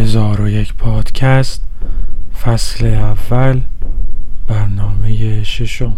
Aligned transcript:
هزار 0.00 0.40
و 0.40 0.48
یک 0.48 0.74
پادکست 0.74 1.64
فصل 2.42 2.86
اول 2.86 3.60
برنامه 4.48 5.42
ششم 5.42 5.96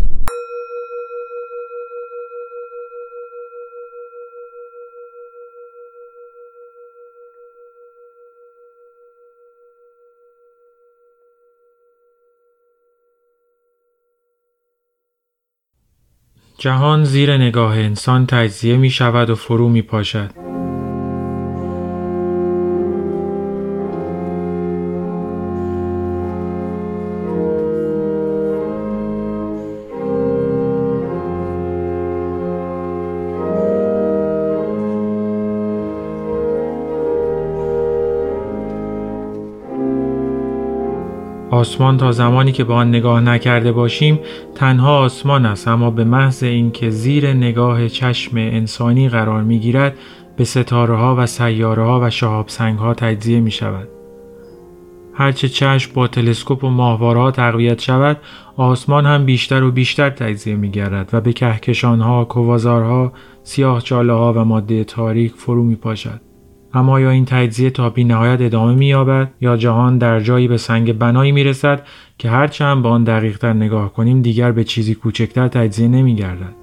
جهان 16.59 17.05
زیر 17.05 17.37
نگاه 17.37 17.79
انسان 17.79 18.27
تجزیه 18.27 18.77
می 18.77 18.91
شود 18.91 19.31
و 19.31 19.35
فرو 19.35 19.69
می 19.69 19.83
پاشد. 19.83 20.52
آسمان 41.63 41.97
تا 41.97 42.13
زمانی 42.13 42.53
که 42.53 42.65
به 42.65 42.75
آن 42.75 42.89
نگاه 42.89 43.21
نکرده 43.21 43.73
باشیم 43.73 44.21
تنها 44.55 44.99
آسمان 44.99 45.47
است 45.47 45.69
اما 45.69 45.91
به 45.91 46.05
محض 46.05 46.43
اینکه 46.43 46.91
زیر 46.91 47.33
نگاه 47.33 47.89
چشم 47.89 48.37
انسانی 48.37 49.09
قرار 49.09 49.43
می 49.43 49.59
گیرد 49.59 49.99
به 50.37 50.45
ستاره 50.45 50.97
ها 50.97 51.17
و 51.19 51.27
سیاره 51.27 51.83
ها 51.83 52.01
و 52.03 52.11
شهاب 52.11 52.49
سنگ 52.49 52.79
ها 52.79 52.95
تجزیه 52.95 53.41
می 53.41 53.51
شود. 53.51 53.89
هرچه 55.15 55.49
چشم 55.49 55.95
با 55.95 56.09
تلسکوپ 56.09 56.65
و 56.65 56.69
ماهوارها 56.69 57.31
تقویت 57.31 57.81
شود 57.81 58.17
آسمان 58.57 59.07
هم 59.07 59.25
بیشتر 59.25 59.63
و 59.63 59.71
بیشتر 59.71 60.11
تجزیه 60.11 60.57
می 60.57 60.71
گردد 60.71 61.11
و 61.13 61.21
به 61.21 61.33
کهکشان 61.33 62.01
ها، 62.01 62.25
کوازارها، 62.25 63.13
سیاه 63.43 63.83
ها 63.91 64.33
و 64.33 64.45
ماده 64.45 64.85
تاریک 64.85 65.33
فرو 65.33 65.63
می 65.63 65.77
پاشد. 65.77 66.32
اما 66.75 67.01
یا 67.01 67.11
این 67.11 67.25
تجزیه 67.25 67.71
تا 67.71 67.91
بی 67.91 68.05
نهایت 68.05 68.41
ادامه 68.41 68.75
می 68.75 68.87
یابد 68.87 69.31
یا 69.41 69.57
جهان 69.57 69.99
در 69.99 70.21
جایی 70.21 70.49
به 70.49 70.57
سنگ 70.57 70.99
بنایی 70.99 71.33
می 71.33 71.45
رسد 71.45 71.87
که 72.19 72.31
هرچند 72.31 72.83
به 72.83 72.89
آن 72.89 73.05
دقیقتر 73.05 73.53
نگاه 73.53 73.93
کنیم 73.93 74.23
دیگر 74.23 74.53
به 74.53 74.65
چیزی 74.65 74.95
کوچکتر 74.95 75.49
تجزیه 75.49 75.89
نمی 75.89 76.15
گردد. 76.15 76.55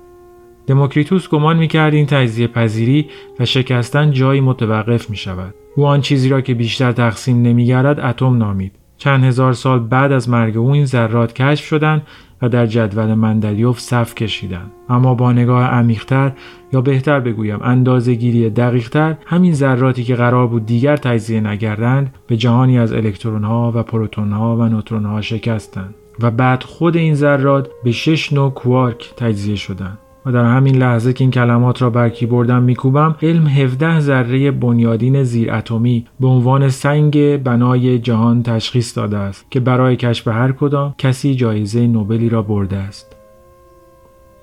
دموکریتوس 0.67 1.29
گمان 1.29 1.57
می 1.57 1.67
کرد 1.67 1.93
این 1.93 2.05
تجزیه 2.05 2.47
پذیری 2.47 3.09
و 3.39 3.45
شکستن 3.45 4.11
جایی 4.11 4.41
متوقف 4.41 5.09
می 5.09 5.17
شود. 5.17 5.55
او 5.75 5.85
آن 5.85 6.01
چیزی 6.01 6.29
را 6.29 6.41
که 6.41 6.53
بیشتر 6.53 6.91
تقسیم 6.91 7.41
نمی 7.41 7.65
گردد 7.65 7.99
اتم 7.99 8.37
نامید. 8.37 8.78
چند 8.99 9.23
هزار 9.23 9.53
سال 9.53 9.79
بعد 9.79 10.11
از 10.11 10.29
مرگ 10.29 10.57
او 10.57 10.71
این 10.71 10.85
ذرات 10.85 11.33
کشف 11.33 11.65
شدند 11.65 12.01
و 12.41 12.49
در 12.49 12.65
جدول 12.65 13.13
مندلیوف 13.13 13.79
صف 13.79 14.15
کشیدن 14.15 14.71
اما 14.89 15.15
با 15.15 15.31
نگاه 15.31 15.63
عمیقتر 15.63 16.31
یا 16.73 16.81
بهتر 16.81 17.19
بگویم 17.19 17.59
اندازه 17.61 18.13
گیری 18.13 18.49
دقیقتر 18.49 19.15
همین 19.25 19.53
ذراتی 19.53 20.03
که 20.03 20.15
قرار 20.15 20.47
بود 20.47 20.65
دیگر 20.65 20.97
تجزیه 20.97 21.39
نگردند 21.39 22.13
به 22.27 22.37
جهانی 22.37 22.79
از 22.79 22.93
الکترون 22.93 23.43
ها 23.43 23.71
و 23.75 23.83
پروتون 23.83 24.31
ها 24.31 24.57
و 24.57 24.63
نوترون 24.63 25.05
ها 25.05 25.21
شکستند 25.21 25.95
و 26.19 26.31
بعد 26.31 26.63
خود 26.63 26.97
این 26.97 27.15
ذرات 27.15 27.69
به 27.83 27.91
شش 27.91 28.33
نوع 28.33 28.51
کوارک 28.51 29.13
تجزیه 29.17 29.55
شدند. 29.55 29.97
و 30.25 30.31
در 30.31 30.45
همین 30.45 30.75
لحظه 30.75 31.13
که 31.13 31.23
این 31.23 31.31
کلمات 31.31 31.81
را 31.81 31.89
بر 31.89 32.09
کیبوردم 32.09 32.63
میکوبم 32.63 33.15
علم 33.21 33.47
17 33.47 33.99
ذره 33.99 34.51
بنیادین 34.51 35.23
زیر 35.23 35.53
اتمی 35.53 36.05
به 36.19 36.27
عنوان 36.27 36.69
سنگ 36.69 37.43
بنای 37.43 37.99
جهان 37.99 38.43
تشخیص 38.43 38.97
داده 38.97 39.17
است 39.17 39.51
که 39.51 39.59
برای 39.59 39.95
کشف 39.95 40.27
هر 40.27 40.51
کدام 40.51 40.95
کسی 40.97 41.35
جایزه 41.35 41.87
نوبلی 41.87 42.29
را 42.29 42.41
برده 42.41 42.77
است. 42.77 43.18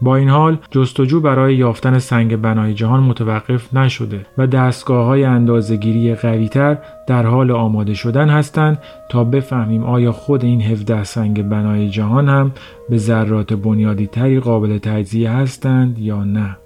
با 0.00 0.16
این 0.16 0.28
حال 0.28 0.58
جستجو 0.70 1.20
برای 1.20 1.56
یافتن 1.56 1.98
سنگ 1.98 2.36
بنای 2.36 2.74
جهان 2.74 3.02
متوقف 3.02 3.74
نشده 3.74 4.26
و 4.38 4.46
دستگاه 4.46 5.06
های 5.06 5.24
اندازگیری 5.24 6.14
قویتر 6.14 6.78
در 7.06 7.26
حال 7.26 7.50
آماده 7.50 7.94
شدن 7.94 8.28
هستند 8.28 8.78
تا 9.08 9.24
بفهمیم 9.24 9.84
آیا 9.84 10.12
خود 10.12 10.44
این 10.44 10.60
17 10.60 11.04
سنگ 11.04 11.48
بنای 11.48 11.88
جهان 11.88 12.28
هم 12.28 12.52
به 12.90 12.96
ذرات 12.96 13.52
بنیادی 13.52 14.06
تری 14.06 14.40
قابل 14.40 14.78
تجزیه 14.78 15.30
هستند 15.30 15.98
یا 15.98 16.24
نه. 16.24 16.56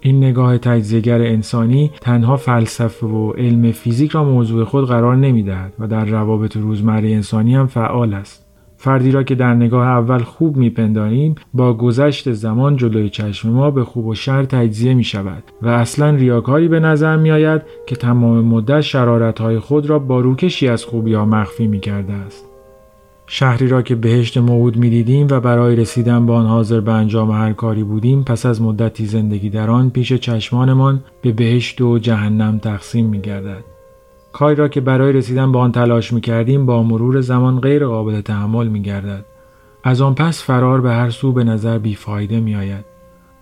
این 0.00 0.24
نگاه 0.24 0.58
تجزیهگر 0.58 1.20
انسانی 1.20 1.90
تنها 2.00 2.36
فلسفه 2.36 3.06
و 3.06 3.32
علم 3.32 3.72
فیزیک 3.72 4.10
را 4.10 4.24
موضوع 4.24 4.64
خود 4.64 4.88
قرار 4.88 5.16
نمی 5.16 5.42
دهد 5.42 5.72
و 5.78 5.86
در 5.86 6.04
روابط 6.04 6.56
روزمره 6.56 7.10
انسانی 7.10 7.54
هم 7.54 7.66
فعال 7.66 8.14
است. 8.14 8.43
فردی 8.84 9.10
را 9.10 9.22
که 9.22 9.34
در 9.34 9.54
نگاه 9.54 9.86
اول 9.86 10.18
خوب 10.18 10.56
میپنداریم 10.56 11.34
با 11.54 11.74
گذشت 11.74 12.32
زمان 12.32 12.76
جلوی 12.76 13.10
چشم 13.10 13.50
ما 13.50 13.70
به 13.70 13.84
خوب 13.84 14.06
و 14.06 14.14
شر 14.14 14.44
تجزیه 14.44 14.94
می 14.94 15.04
شود 15.04 15.42
و 15.62 15.68
اصلا 15.68 16.10
ریاکاری 16.10 16.68
به 16.68 16.80
نظر 16.80 17.16
می 17.16 17.30
آید 17.30 17.62
که 17.86 17.96
تمام 17.96 18.44
مدت 18.44 18.80
شرارتهای 18.80 19.58
خود 19.58 19.86
را 19.86 19.98
با 19.98 20.20
روکشی 20.20 20.68
از 20.68 20.84
خوبی 20.84 21.14
ها 21.14 21.24
مخفی 21.24 21.66
می 21.66 21.80
کرده 21.80 22.12
است. 22.12 22.44
شهری 23.26 23.68
را 23.68 23.82
که 23.82 23.94
بهشت 23.94 24.38
موعود 24.38 24.76
می 24.76 24.90
دیدیم 24.90 25.26
و 25.30 25.40
برای 25.40 25.76
رسیدن 25.76 26.26
به 26.26 26.32
آن 26.32 26.46
حاضر 26.46 26.80
به 26.80 26.92
انجام 26.92 27.30
هر 27.30 27.52
کاری 27.52 27.84
بودیم 27.84 28.22
پس 28.24 28.46
از 28.46 28.62
مدتی 28.62 29.06
زندگی 29.06 29.50
در 29.50 29.70
آن 29.70 29.90
پیش 29.90 30.12
چشمانمان 30.12 31.04
به 31.22 31.32
بهشت 31.32 31.80
و 31.80 31.98
جهنم 31.98 32.58
تقسیم 32.58 33.06
می 33.06 33.20
گردد. 33.20 33.73
کاری 34.34 34.56
را 34.56 34.68
که 34.68 34.80
برای 34.80 35.12
رسیدن 35.12 35.52
به 35.52 35.58
آن 35.58 35.72
تلاش 35.72 36.12
می 36.12 36.20
کردیم 36.20 36.66
با 36.66 36.82
مرور 36.82 37.20
زمان 37.20 37.60
غیر 37.60 37.86
قابل 37.86 38.20
تحمل 38.20 38.68
می 38.68 38.82
گردد. 38.82 39.24
از 39.84 40.00
آن 40.00 40.14
پس 40.14 40.42
فرار 40.42 40.80
به 40.80 40.90
هر 40.90 41.10
سو 41.10 41.32
به 41.32 41.44
نظر 41.44 41.78
بیفایده 41.78 42.40
می 42.40 42.54
آید. 42.54 42.84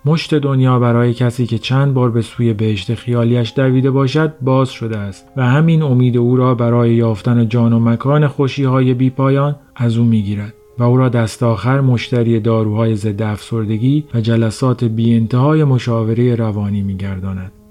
مشت 0.05 0.35
دنیا 0.35 0.79
برای 0.79 1.13
کسی 1.13 1.45
که 1.45 1.57
چند 1.57 1.93
بار 1.93 2.11
به 2.11 2.21
سوی 2.21 2.53
بهشت 2.53 2.93
خیالیش 2.93 3.53
دویده 3.55 3.91
باشد 3.91 4.33
باز 4.41 4.69
شده 4.69 4.97
است 4.97 5.27
و 5.37 5.45
همین 5.45 5.81
امید 5.81 6.17
او 6.17 6.35
را 6.35 6.55
برای 6.55 6.93
یافتن 6.93 7.49
جان 7.49 7.73
و 7.73 7.79
مکان 7.79 8.27
خوشی 8.27 8.63
های 8.63 8.93
بی 8.93 9.09
پایان 9.09 9.55
از 9.75 9.97
او 9.97 10.05
می 10.05 10.21
گیرد. 10.21 10.53
و 10.77 10.83
او 10.83 10.97
را 10.97 11.09
دست 11.09 11.43
آخر 11.43 11.81
مشتری 11.81 12.39
داروهای 12.39 12.95
ضد 12.95 13.21
افسردگی 13.21 14.05
و 14.13 14.21
جلسات 14.21 14.83
بی 14.83 15.15
انتهای 15.15 15.63
مشاوره 15.63 16.35
روانی 16.35 16.81
می 16.81 16.97
گرداند. 16.97 17.62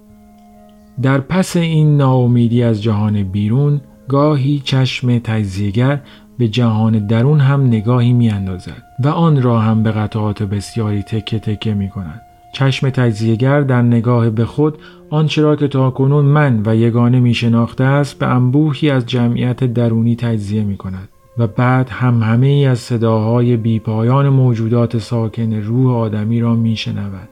در 1.03 1.21
پس 1.21 1.57
این 1.57 1.97
ناامیدی 1.97 2.63
از 2.63 2.83
جهان 2.83 3.23
بیرون 3.23 3.81
گاهی 4.09 4.63
چشم 4.65 5.19
تجزیهگر 5.19 6.01
به 6.39 6.49
جهان 6.49 7.07
درون 7.07 7.41
هم 7.41 7.67
نگاهی 7.67 8.13
می 8.13 8.31
اندازد 8.31 8.83
و 9.05 9.09
آن 9.09 9.43
را 9.43 9.61
هم 9.61 9.83
به 9.83 9.91
قطعات 9.91 10.43
بسیاری 10.43 11.03
تکه 11.03 11.39
تکه 11.39 11.75
می 11.75 11.89
کند. 11.89 12.21
چشم 12.53 12.91
تجزیهگر 12.91 13.61
در 13.61 13.83
نگاه 13.83 14.31
به 14.31 14.45
خود 14.45 14.79
آنچه 15.11 15.43
را 15.43 15.57
که 15.57 15.69
تا 15.69 15.91
کنون 15.91 16.25
من 16.25 16.63
و 16.67 16.77
یگانه 16.77 17.21
می 17.21 17.35
شناخته 17.35 17.85
است 17.85 18.19
به 18.19 18.27
انبوهی 18.27 18.91
از 18.91 19.07
جمعیت 19.07 19.65
درونی 19.65 20.17
تجزیه 20.17 20.65
می 20.65 20.77
کند 20.77 21.09
و 21.39 21.47
بعد 21.47 21.89
هم 21.89 22.23
همه 22.23 22.67
از 22.71 22.79
صداهای 22.79 23.57
بیپایان 23.57 24.29
موجودات 24.29 24.99
ساکن 24.99 25.53
روح 25.53 25.97
آدمی 25.97 26.41
را 26.41 26.55
می 26.55 26.77
شنود. 26.77 27.29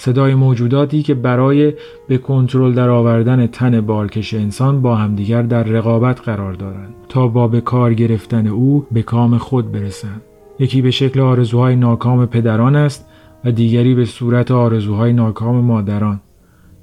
صدای 0.00 0.34
موجوداتی 0.34 1.02
که 1.02 1.14
برای 1.14 1.72
به 2.08 2.18
کنترل 2.18 2.72
در 2.72 2.88
آوردن 2.88 3.46
تن 3.46 3.80
بارکش 3.80 4.34
انسان 4.34 4.82
با 4.82 4.96
همدیگر 4.96 5.42
در 5.42 5.62
رقابت 5.62 6.20
قرار 6.20 6.52
دارند 6.52 6.94
تا 7.08 7.28
با 7.28 7.48
به 7.48 7.60
کار 7.60 7.94
گرفتن 7.94 8.46
او 8.46 8.86
به 8.92 9.02
کام 9.02 9.38
خود 9.38 9.72
برسند. 9.72 10.22
یکی 10.58 10.82
به 10.82 10.90
شکل 10.90 11.20
آرزوهای 11.20 11.76
ناکام 11.76 12.26
پدران 12.26 12.76
است 12.76 13.08
و 13.44 13.52
دیگری 13.52 13.94
به 13.94 14.04
صورت 14.04 14.50
آرزوهای 14.50 15.12
ناکام 15.12 15.64
مادران. 15.64 16.20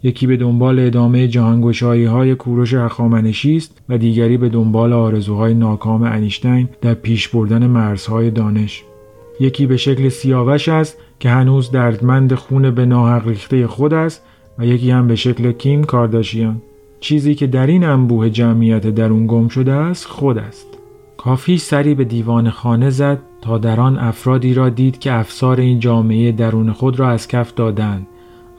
یکی 0.04 0.28
به 0.28 0.38
دنبال 0.38 0.80
ادامه 0.80 1.28
جهانگشایی 1.28 2.06
های 2.06 2.36
کوروش 2.36 2.74
اخامنشی 2.74 3.58
است 3.58 3.82
و 3.90 3.98
دیگری 3.98 4.38
به 4.38 4.50
دنبال 4.50 4.94
آرزوهای 4.94 5.54
ناکام 5.54 6.04
انیشتین 6.04 6.70
در 6.82 6.94
پیش 6.94 7.28
بردن 7.28 7.68
مرزهای 7.68 8.32
دانش. 8.32 8.84
یکی 9.40 9.66
به 9.66 9.78
شکل 9.78 10.10
سیاوش 10.10 10.70
است 10.70 10.98
که 11.20 11.30
هنوز 11.30 11.72
دردمند 11.72 12.34
خون 12.34 12.72
به 12.72 12.86
ناحق 12.86 13.28
ریخته 13.28 13.68
خود 13.68 13.94
است 13.94 14.24
و 14.58 14.66
یکی 14.66 14.92
هم 14.92 15.08
به 15.08 15.16
شکل 15.16 15.52
کیم 15.52 15.84
کارداشیان. 15.84 16.62
چیزی 17.00 17.36
که 17.36 17.48
در 17.48 17.68
این 17.68 17.84
انبوه 17.84 18.30
جمعیت 18.30 18.88
درون 18.88 19.28
گم 19.28 19.48
شده 19.48 19.72
است 19.72 20.06
خود 20.06 20.38
است. 20.38 20.68
کافی 21.18 21.58
سری 21.58 21.96
به 21.96 22.04
دیوان 22.04 22.50
خانه 22.50 22.90
زد 22.90 23.20
تا 23.42 23.58
در 23.58 23.80
آن 23.80 23.98
افرادی 23.98 24.54
را 24.54 24.70
دید 24.70 25.00
که 25.00 25.14
افسار 25.14 25.60
این 25.60 25.80
جامعه 25.80 26.32
درون 26.32 26.72
خود 26.72 27.00
را 27.00 27.10
از 27.10 27.28
کف 27.28 27.54
دادند. 27.54 28.08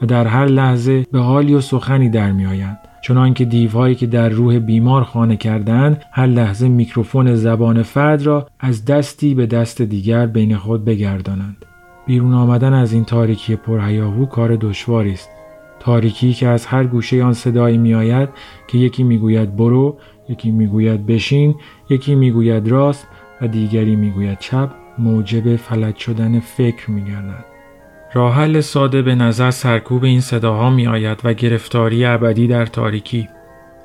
و 0.01 0.05
در 0.05 0.27
هر 0.27 0.45
لحظه 0.45 1.05
به 1.11 1.19
حالی 1.19 1.53
و 1.53 1.61
سخنی 1.61 2.09
در 2.09 2.31
میآیند. 2.31 2.79
چنان 3.01 3.33
که 3.33 3.45
دیوهایی 3.45 3.95
که 3.95 4.07
در 4.07 4.29
روح 4.29 4.59
بیمار 4.59 5.03
خانه 5.03 5.37
کردند 5.37 6.03
هر 6.11 6.25
لحظه 6.27 6.67
میکروفون 6.67 7.35
زبان 7.35 7.83
فرد 7.83 8.21
را 8.21 8.47
از 8.59 8.85
دستی 8.85 9.33
به 9.33 9.45
دست 9.45 9.81
دیگر 9.81 10.25
بین 10.25 10.57
خود 10.57 10.85
بگردانند. 10.85 11.65
بیرون 12.07 12.33
آمدن 12.33 12.73
از 12.73 12.93
این 12.93 13.05
تاریکی 13.05 13.55
پرهیاهو 13.55 14.25
کار 14.25 14.55
دشواری 14.55 15.13
است. 15.13 15.29
تاریکی 15.79 16.33
که 16.33 16.47
از 16.47 16.65
هر 16.65 16.83
گوشه 16.83 17.23
آن 17.23 17.33
صدایی 17.33 17.77
میآید 17.77 18.29
که 18.67 18.77
یکی 18.77 19.03
می‌گوید 19.03 19.55
برو 19.55 19.97
یکی 20.29 20.51
می‌گوید 20.51 21.05
بشین 21.05 21.55
یکی 21.89 22.15
می‌گوید 22.15 22.67
راست 22.67 23.07
و 23.41 23.47
دیگری 23.47 23.95
می‌گوید 23.95 24.39
چپ 24.39 24.69
موجب 24.97 25.55
فلج 25.55 25.95
شدن 25.95 26.39
فکر 26.39 26.91
میگردد. 26.91 27.45
راه 28.17 28.35
حل 28.35 28.61
ساده 28.61 29.01
به 29.01 29.15
نظر 29.15 29.51
سرکوب 29.51 30.03
این 30.03 30.21
صداها 30.21 30.69
می 30.69 30.87
آید 30.87 31.19
و 31.23 31.33
گرفتاری 31.33 32.05
ابدی 32.05 32.47
در 32.47 32.65
تاریکی 32.65 33.29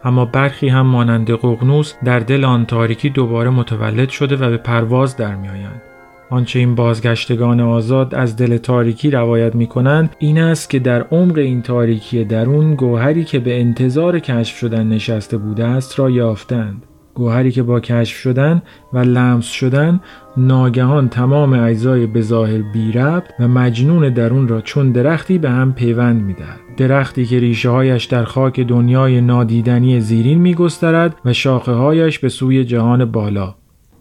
اما 0.05 0.25
برخی 0.25 0.69
هم 0.69 0.87
مانند 0.87 1.31
ققنوس 1.31 1.95
در 2.05 2.19
دل 2.19 2.45
آن 2.45 2.67
تاریکی 2.67 3.11
دوباره 3.11 3.51
متولد 3.51 4.09
شده 4.09 4.37
و 4.37 4.51
به 4.51 4.57
پرواز 4.57 5.17
در 5.17 5.35
می 5.35 5.49
آیند. 5.49 5.83
آنچه 6.31 6.59
این 6.59 6.75
بازگشتگان 6.75 7.61
آزاد 7.61 8.15
از 8.15 8.37
دل 8.37 8.57
تاریکی 8.57 9.11
روایت 9.11 9.55
می 9.55 9.67
کنند 9.67 10.17
این 10.19 10.39
است 10.39 10.71
که 10.71 10.79
در 10.79 11.03
عمق 11.03 11.39
این 11.39 11.63
تاریکی 11.63 12.25
درون 12.25 12.75
گوهری 12.75 13.25
که 13.25 13.39
به 13.39 13.61
انتظار 13.61 14.19
کشف 14.19 14.57
شدن 14.57 14.89
نشسته 14.89 15.37
بوده 15.37 15.65
است 15.65 15.99
را 15.99 16.11
یافتند. 16.11 16.83
گوهری 17.15 17.51
که 17.51 17.63
با 17.63 17.81
کشف 17.81 18.17
شدن 18.17 18.63
و 18.93 18.99
لمس 18.99 19.45
شدن 19.45 20.01
ناگهان 20.37 21.09
تمام 21.09 21.53
اجزای 21.53 22.07
بظاهر 22.07 22.63
بی 22.73 22.93
ربط 22.93 23.25
و 23.41 23.49
مجنون 23.49 24.09
درون 24.09 24.49
را 24.49 24.61
چون 24.61 24.93
درختی 24.93 25.39
به 25.39 25.51
هم 25.51 25.73
پیوند 25.73 26.23
می‌دهد. 26.23 26.61
درختی 26.77 27.27
که 27.27 27.39
ریشه 27.39 27.71
هایش 27.71 28.05
در 28.05 28.25
خاک 28.25 28.61
دنیای 28.61 29.21
نادیدنی 29.21 30.01
زیرین 30.01 30.39
می 30.39 30.55
گسترد 30.55 31.17
و 31.25 31.33
شاخه 31.33 31.73
هایش 31.73 32.19
به 32.19 32.29
سوی 32.29 32.65
جهان 32.65 33.05
بالا. 33.05 33.55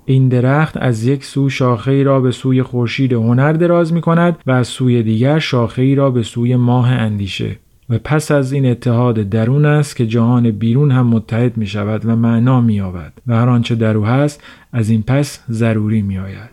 این 0.06 0.30
درخت 0.30 0.78
از 0.78 1.04
یک 1.04 1.24
سو 1.24 1.50
شاخه 1.50 1.92
ای 1.92 2.04
را 2.04 2.20
به 2.20 2.32
سوی 2.32 2.64
خورشید 2.64 3.14
هنر 3.14 3.54
دراز 3.54 3.94
می 3.94 4.02
کند 4.02 4.38
و 4.48 4.52
از 4.52 4.68
سوی 4.68 5.04
دیگر 5.04 5.40
شاخه 5.40 5.82
ای 5.82 5.96
را 5.96 6.12
به 6.12 6.24
سوی 6.24 6.56
ماه 6.56 6.92
اندیشه. 6.92 7.56
و 7.92 7.98
پس 7.98 8.32
از 8.32 8.52
این 8.52 8.66
اتحاد 8.66 9.16
درون 9.16 9.66
است 9.66 9.96
که 9.96 10.08
جهان 10.08 10.52
بیرون 10.52 10.92
هم 10.92 11.08
متحد 11.08 11.58
می 11.58 11.68
شود 11.68 12.06
و 12.06 12.16
معنا 12.16 12.62
می 12.62 12.74
یابد 12.74 13.14
و 13.28 13.36
هر 13.36 13.50
آنچه 13.50 13.76
در 13.76 13.98
او 13.98 14.06
هست 14.06 14.44
از 14.74 14.90
این 14.90 15.04
پس 15.04 15.40
ضروری 15.50 16.02
می 16.02 16.18
آید. 16.18 16.50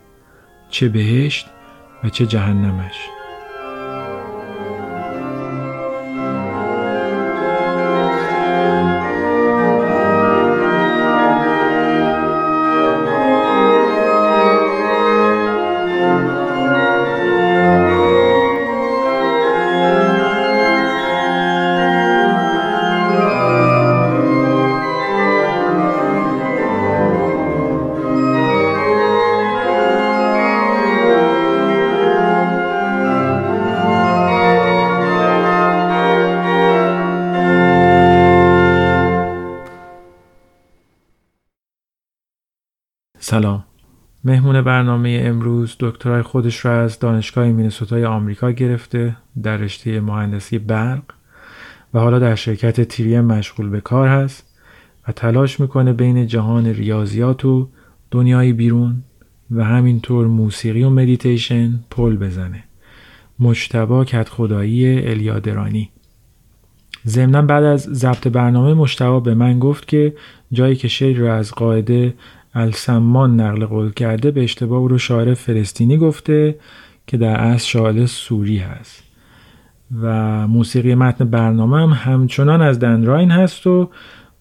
چه 0.71 0.89
بهشت 0.89 1.47
و 2.05 2.09
چه 2.09 2.27
جهنمش. 2.27 3.18
سلام. 43.39 43.65
مهمون 44.25 44.63
برنامه 44.63 45.23
امروز 45.25 45.77
دکترای 45.81 46.23
خودش 46.23 46.65
را 46.65 46.83
از 46.83 46.99
دانشگاه 46.99 47.47
مینسوتای 47.47 48.05
آمریکا 48.05 48.51
گرفته 48.51 49.17
در 49.43 49.57
رشته 49.57 50.01
مهندسی 50.01 50.59
برق 50.59 51.03
و 51.95 51.99
حالا 51.99 52.19
در 52.19 52.35
شرکت 52.35 52.81
تیریم 52.81 53.21
مشغول 53.21 53.69
به 53.69 53.81
کار 53.81 54.09
هست 54.09 54.47
و 55.09 55.13
تلاش 55.13 55.61
می‌کنه 55.61 55.93
بین 55.93 56.27
جهان 56.27 56.67
ریاضیات 56.67 57.45
و 57.45 57.69
دنیای 58.11 58.53
بیرون 58.53 59.03
و 59.51 59.65
همینطور 59.65 60.27
موسیقی 60.27 60.83
و 60.83 60.91
مدیتیشن 60.91 61.81
پل 61.91 62.17
بزنه. 62.17 62.65
مجتبا 63.39 64.05
کدخدایی 64.05 65.09
الیادرانی. 65.09 65.91
ضمنا 67.07 67.43
بعد 67.43 67.65
از 67.65 67.81
ضبط 67.81 68.29
برنامه 68.29 68.75
مجتبا 68.75 69.21
به 69.21 69.35
من 69.35 69.59
گفت 69.59 69.89
که 69.89 70.15
جایی 70.53 70.77
که 70.77 70.89
شعر 70.89 71.17
را 71.17 71.35
از 71.35 71.53
قاعده 71.53 72.15
السمان 72.59 73.41
نقل 73.41 73.67
قول 73.67 73.93
کرده 73.93 74.31
به 74.31 74.45
اشتباه 74.45 74.79
او 74.79 74.89
رو 74.89 74.99
شاعر 74.99 75.35
فلسطینی 75.35 75.97
گفته 75.97 76.57
که 77.07 77.17
در 77.17 77.41
اصل 77.41 77.67
شاعر 77.67 78.07
سوری 78.07 78.59
هست. 78.59 79.03
و 80.03 80.47
موسیقی 80.47 80.95
متن 80.95 81.25
برنامه 81.25 81.77
هم 81.77 82.13
همچنان 82.13 82.63
از 82.63 82.79
دنراین 82.79 83.31
هست 83.31 83.67
و 83.67 83.91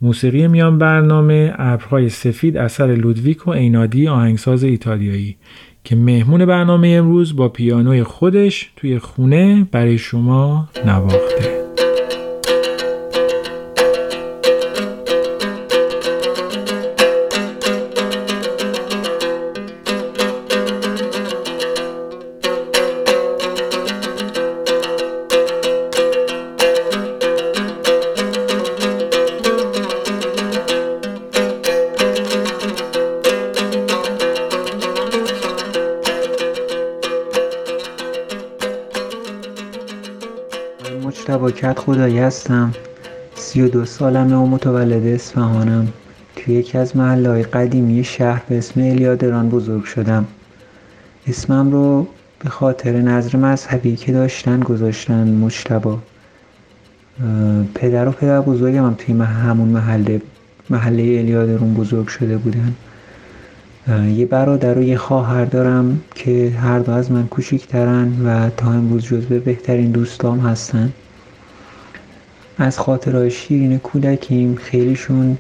موسیقی 0.02 0.48
میان 0.48 0.78
برنامه 0.78 1.54
ابرهای 1.58 2.10
سفید 2.10 2.58
اثر 2.58 2.88
لودویک 2.88 3.48
و 3.48 3.50
اینادی 3.50 4.08
آهنگساز 4.08 4.64
ایتالیایی 4.64 5.38
که 5.84 5.96
مهمون 5.96 6.46
برنامه 6.46 6.88
امروز 6.88 7.36
با 7.36 7.50
پیانوی 7.50 8.04
خودش 8.04 8.72
توی 8.76 9.00
خونه 9.00 9.68
برای 9.72 9.98
شما 9.98 10.70
نواخته. 10.86 11.57
خدایی 41.88 42.20
هستم. 42.20 42.74
سی 43.36 43.62
و 43.62 43.68
دو 43.68 43.86
سالمه 43.86 44.36
و 44.36 44.46
متولد 44.46 45.08
اصفهانم. 45.08 45.88
توی 46.36 46.54
یکی 46.54 46.78
از 46.78 46.98
محله 46.98 47.42
قدیمی 47.42 48.04
شهر 48.04 48.42
به 48.50 48.58
اسم 48.58 48.82
الیادران 48.82 49.50
بزرگ 49.50 49.84
شدم. 49.84 50.26
اسمم 51.28 51.72
رو 51.72 52.08
به 52.40 52.50
خاطر 52.50 52.92
نظر 52.92 53.38
مذهبی 53.38 53.96
که 53.96 54.12
داشتن 54.12 54.60
گذاشتن 54.60 55.28
مجتبا. 55.28 56.00
پدر 57.76 58.08
و 58.08 58.12
پدر 58.12 58.42
بزرگم 58.42 58.86
هم 58.86 58.96
توی 58.98 59.22
همون 59.22 59.68
محله 59.68 60.22
محله 60.70 61.04
الیادرون 61.04 61.74
بزرگ 61.74 62.08
شده 62.08 62.38
بودن. 62.38 62.74
یه 64.08 64.26
برادر 64.26 64.78
و 64.78 64.82
یه 64.82 64.98
خواهر 64.98 65.46
دارم 65.46 66.02
که 66.16 66.50
هر 66.50 66.80
دو 66.80 66.92
از 66.92 67.12
من 67.12 67.28
کوچیکترن 67.28 68.26
و 68.26 68.50
تا 68.50 68.72
امروز 68.72 69.04
جزو 69.04 69.40
بهترین 69.40 69.92
دوستام 69.92 70.40
هستن. 70.40 70.94
از 72.58 72.80
خاطرهای 72.80 73.32
شیرین 73.32 73.80
کودکیم. 73.80 74.56
خیلیشون 74.56 75.38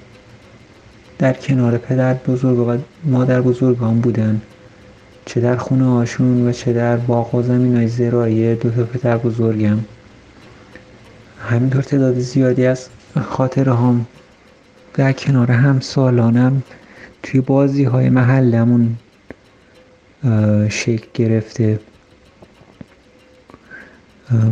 در 1.19 1.33
کنار 1.33 1.77
پدر 1.77 2.13
بزرگ 2.13 2.59
و 2.59 2.77
مادر 3.03 3.41
بزرگان 3.41 4.01
بودن. 4.01 4.41
چه 5.25 5.41
در 5.41 5.55
خونه 5.55 5.85
هاشون 5.85 6.47
و 6.47 6.51
چه 6.51 6.73
در 6.73 6.97
باغ 6.97 7.35
و 7.35 7.41
زمین 7.41 7.75
های 7.75 7.87
زرایی 7.87 8.55
دو 8.55 8.69
تا 8.69 8.83
پدر 8.83 9.17
بزرگم. 9.17 9.77
همینطور 11.49 11.81
تعداد 11.81 12.19
زیادی 12.19 12.65
از 12.65 12.89
خاطره 13.21 13.75
هم 13.75 14.05
در 14.93 15.13
کنار 15.13 15.51
هم 15.51 15.79
سالانم 15.79 16.63
توی 17.23 17.41
بازی 17.41 17.83
های 17.83 18.09
محلمون 18.09 18.95
شکل 20.69 21.07
گرفته. 21.13 21.79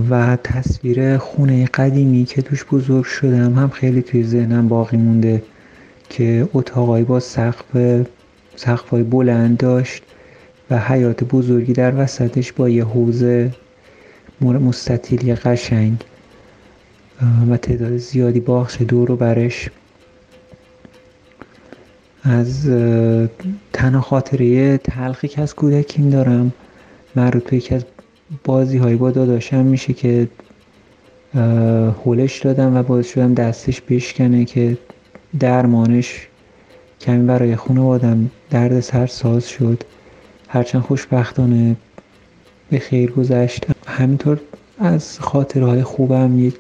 و 0.09 0.37
تصویر 0.43 1.17
خونه 1.17 1.65
قدیمی 1.65 2.25
که 2.25 2.41
توش 2.41 2.65
بزرگ 2.65 3.05
شدم 3.05 3.53
هم 3.53 3.69
خیلی 3.69 4.01
توی 4.01 4.23
ذهنم 4.23 4.67
باقی 4.67 4.97
مونده 4.97 5.43
که 6.09 6.49
اتاقایی 6.53 7.03
با 7.03 7.19
سقف 7.19 7.65
سقفای 8.55 9.03
بلند 9.03 9.57
داشت 9.57 10.03
و 10.69 10.79
حیات 10.79 11.23
بزرگی 11.23 11.73
در 11.73 11.93
وسطش 11.95 12.51
با 12.51 12.69
یه 12.69 12.85
حوز 12.85 13.23
مستطیلی 14.41 15.35
قشنگ 15.35 16.01
و 17.49 17.57
تعداد 17.57 17.97
زیادی 17.97 18.39
باخش 18.39 18.81
دور 18.81 19.11
و 19.11 19.15
برش. 19.15 19.69
از 22.23 22.69
تنها 23.73 24.01
خاطره 24.01 24.77
تلخی 24.77 25.27
که 25.27 25.41
از 25.41 25.55
کودکیم 25.55 26.09
دارم 26.09 26.53
مربوط 27.15 27.49
به 27.49 27.57
یکی 27.57 27.75
از 27.75 27.85
بازی 28.43 28.77
های 28.77 28.95
با 28.95 29.11
داداشم 29.11 29.65
میشه 29.65 29.93
که 29.93 30.27
هولش 32.05 32.39
دادم 32.39 32.77
و 32.77 32.83
باعث 32.83 33.07
شدم 33.07 33.33
دستش 33.33 33.81
بشکنه 33.81 34.45
که 34.45 34.77
درمانش 35.39 36.27
کمی 37.01 37.25
برای 37.25 37.55
خانوادم 37.55 38.31
درد 38.49 38.79
سر 38.79 39.07
ساز 39.07 39.49
شد. 39.49 39.83
هرچند 40.47 40.81
خوشبختانه 40.81 41.75
به 42.69 42.79
خیر 42.79 43.11
گذشت. 43.11 43.65
همینطور 43.87 44.39
از 44.79 45.19
خاطرهای 45.19 45.83
خوبم 45.83 46.51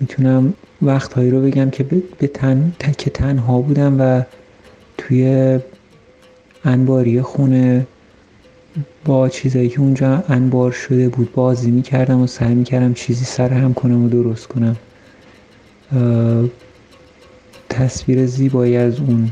می‌تونم 0.00 0.54
وقتهایی 0.82 1.30
رو 1.30 1.40
بگم 1.40 1.70
که 1.70 1.84
به 2.18 2.26
تن 2.26 2.72
که 2.98 3.10
تنها 3.10 3.60
بودم 3.60 4.00
و 4.00 4.22
توی 4.98 5.58
انباری 6.64 7.22
خونه 7.22 7.86
با 9.04 9.28
چیزایی 9.28 9.68
که 9.68 9.80
اونجا 9.80 10.24
انبار 10.28 10.72
شده 10.72 11.08
بود 11.08 11.32
بازی 11.32 11.70
می‌کردم 11.70 12.20
و 12.20 12.26
سعی 12.26 12.54
می‌کردم 12.54 12.94
چیزی 12.94 13.24
سر 13.24 13.52
هم 13.52 13.74
کنم 13.74 14.04
و 14.04 14.08
درست 14.08 14.48
کنم. 14.48 14.76
تصویر 17.68 18.26
زیبایی 18.26 18.76
از 18.76 19.00
اون 19.00 19.30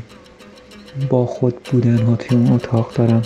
با 1.09 1.25
خود 1.25 1.55
بودن 1.71 1.97
ها 1.97 2.15
توی 2.15 2.37
اون 2.37 2.51
اتاق 2.51 2.93
دارم. 2.93 3.21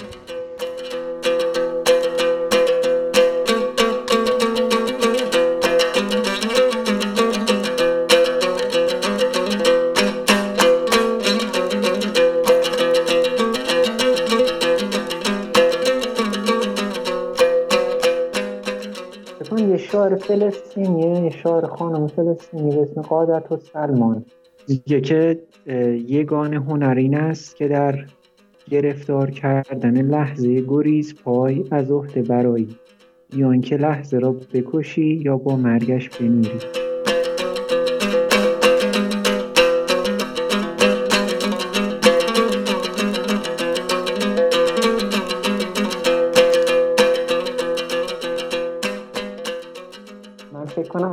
فلسطینیه 20.32 21.24
یه 21.24 21.30
شعر 21.30 21.66
خانم 21.66 22.08
فلسطینی 22.08 22.76
به 22.76 22.82
اسم 22.82 23.02
قادت 23.02 23.52
و 23.52 23.58
سلمان. 23.58 24.26
میگه 24.68 25.02
که 25.02 25.44
یگان 26.08 26.54
هنر 26.54 26.96
این 26.98 27.16
است 27.16 27.56
که 27.56 27.68
در 27.68 28.06
گرفتار 28.70 29.32
کردن 29.32 30.02
لحظه 30.02 30.62
گریز 30.62 31.16
پای 31.16 31.66
از 31.72 31.92
عهده 31.92 32.22
برایی 32.22 32.76
یا 33.36 33.52
اینکه 33.52 33.78
لحظه 33.78 34.20
را 34.20 34.32
بکشی 34.54 35.22
یا 35.26 35.38
با 35.38 35.56
مرگش 35.56 36.10
بمیری. 36.10 36.81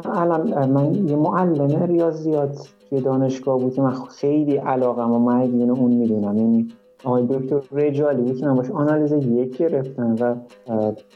الان 0.07 0.71
من 0.71 1.09
یه 1.09 1.17
معلم 1.17 1.83
ریاضیات 1.83 2.69
توی 2.91 3.01
دانشگاه 3.01 3.59
بود 3.59 3.75
که 3.75 3.83
من 3.83 3.93
خیلی 3.93 4.57
علاقم 4.57 5.13
و 5.13 5.19
مدیون 5.19 5.71
اون 5.71 5.93
می‌دونم. 5.93 6.39
یعنی 6.39 6.69
آقای 7.05 7.27
دکتر 7.31 7.61
رجالی 7.73 8.23
بود 8.23 8.37
که 8.37 8.47
من 8.47 8.55
باش 8.55 8.71
آنالیز 8.71 9.13
یک 9.13 9.57
گرفتم 9.57 10.17
و 10.21 10.35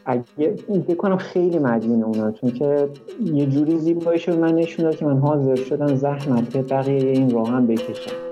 اگه 0.06 0.54
فکر 0.86 0.96
کنم 0.96 1.16
خیلی 1.16 1.58
مدیون 1.58 2.02
اونا 2.02 2.30
چون 2.30 2.50
که 2.50 2.88
یه 3.24 3.46
جوری 3.46 3.78
زیبایش 3.78 4.28
به 4.28 4.36
من 4.36 4.54
نشون 4.54 4.90
که 4.90 5.06
من 5.06 5.18
حاضر 5.18 5.54
شدم 5.54 5.94
زحمت 5.94 6.72
بقیه 6.72 7.10
این 7.10 7.30
راه 7.30 7.48
هم 7.48 7.66
بکشم. 7.66 8.31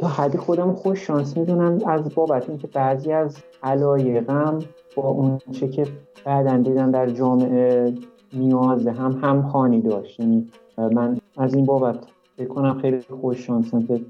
تا 0.00 0.08
حدی 0.08 0.38
خودم 0.38 0.72
خوش 0.72 1.06
شانس 1.06 1.36
می‌دونم 1.36 1.78
از 1.86 2.14
بابت 2.14 2.48
اینکه 2.48 2.66
بعضی 2.66 3.12
از 3.12 3.36
علایقم 3.62 4.58
با 4.96 5.08
اون 5.08 5.38
چه 5.52 5.68
که 5.68 5.86
بعدا 6.24 6.56
دیدم 6.56 6.90
در 6.90 7.06
جامعه 7.06 7.94
نیاز 8.32 8.86
هم 8.86 9.20
هم 9.22 9.42
خانی 9.42 9.80
داشت. 9.80 10.20
یعنی 10.20 10.50
من 10.78 11.18
از 11.36 11.54
این 11.54 11.64
بابت 11.64 11.98
فکر 12.36 12.48
کنم 12.48 12.78
خیلی 12.78 13.00
خوش 13.00 13.46
شانسم 13.46 13.82
که 13.82 14.00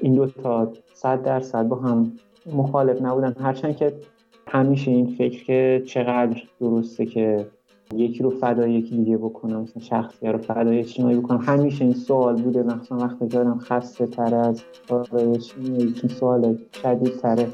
این 0.00 0.14
دو 0.14 0.26
تا 0.26 0.72
صد 0.94 1.22
درصد 1.22 1.68
با 1.68 1.76
هم 1.76 2.12
مخالف 2.52 3.02
نبودن. 3.02 3.34
هرچند 3.40 3.76
که 3.76 3.92
همیشه 4.46 4.90
این 4.90 5.06
فکر 5.06 5.44
که 5.44 5.82
چقدر 5.86 6.42
درسته 6.60 7.06
که 7.06 7.46
یکی 7.94 8.22
رو 8.22 8.30
فدای 8.30 8.72
یکی 8.72 8.96
دیگه 8.96 9.16
بکنم 9.16 9.60
مثلا 9.60 9.82
شخصی 9.82 10.26
رو 10.26 10.38
فدای 10.38 10.78
اجتماعی 10.78 11.16
بکنم. 11.16 11.38
همیشه 11.38 11.84
این 11.84 11.94
سوال 11.94 12.42
بوده 12.42 12.62
مخصوصا 12.62 12.96
وقتی 12.96 13.28
جادم 13.28 13.58
خسته 13.58 14.06
تر 14.06 14.34
از 14.34 14.62
فدای 14.88 15.34
اجتماعی 15.34 15.94
این 16.02 16.08
سوال 16.08 16.58
شدید 16.82 17.16
تره 17.16 17.48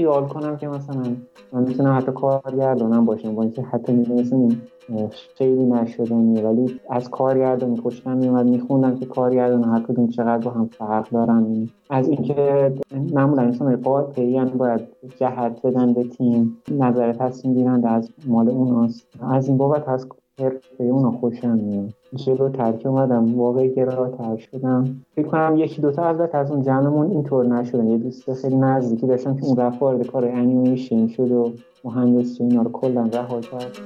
خیال 0.00 0.28
کنم 0.28 0.56
که 0.56 0.68
مثلا 0.68 0.69
کارگردانم 2.10 3.04
باشم 3.04 3.34
با 3.34 3.42
اینکه 3.42 3.62
حتی 3.62 3.92
می‌دونستم 3.92 4.48
خیلی 5.34 5.66
نشدنیه. 5.66 6.42
ولی 6.42 6.80
از 6.90 7.10
کارگردانی 7.10 7.76
خوشم 7.76 8.16
میومد 8.16 8.46
میخوندم 8.46 8.96
که 8.96 9.06
کارگردان 9.06 9.64
هر 9.64 9.80
کدوم 9.80 10.08
چقدر 10.08 10.44
با 10.44 10.50
هم 10.50 10.66
فرق 10.78 11.10
دارن. 11.10 11.68
از 11.90 12.08
اینکه 12.08 12.72
معمولا 13.14 13.42
انسان 13.42 13.76
قاطعی 13.76 14.44
باید 14.44 14.80
جهت 15.16 15.66
بدن 15.66 15.92
به 15.92 16.04
تیم 16.04 16.56
نظر 16.70 17.12
تصمیم 17.12 17.54
گیرنده 17.54 17.90
از 17.90 18.10
مال 18.26 18.48
اوناست. 18.48 19.06
از 19.20 19.48
این 19.48 19.56
بابت 19.56 19.88
از 19.88 20.06
حرفه 20.40 20.84
اونا 20.84 21.10
خوشم 21.10 21.56
میاد. 21.56 21.94
جلو 22.14 22.48
ترک 22.48 22.86
اومدم 22.86 23.38
واقعی 23.38 23.74
گراتر 23.74 24.36
شدم. 24.36 24.96
فکر 25.14 25.26
کنم 25.26 25.54
یکی 25.56 25.82
دوتا 25.82 26.08
البته 26.08 26.38
از 26.38 26.50
اون 26.50 26.62
جمعمون 26.62 27.10
اینطور 27.10 27.46
نشدن 27.46 27.86
یه 27.86 27.98
دوست 27.98 28.34
خیلی 28.34 28.56
نزدیکی 28.56 29.06
داشتم 29.06 29.36
که 29.36 29.44
اون 29.44 29.56
رفت 29.56 29.82
وارد 29.82 30.06
کار 30.06 30.24
انیمیشن 30.24 31.06
شد 31.06 31.32
و 31.32 31.52
مهندسی 31.84 32.42
اینا 32.42 32.62
رو 32.62 32.70
کلا 32.70 33.10
رها 33.12 33.40
کرد. 33.40 33.78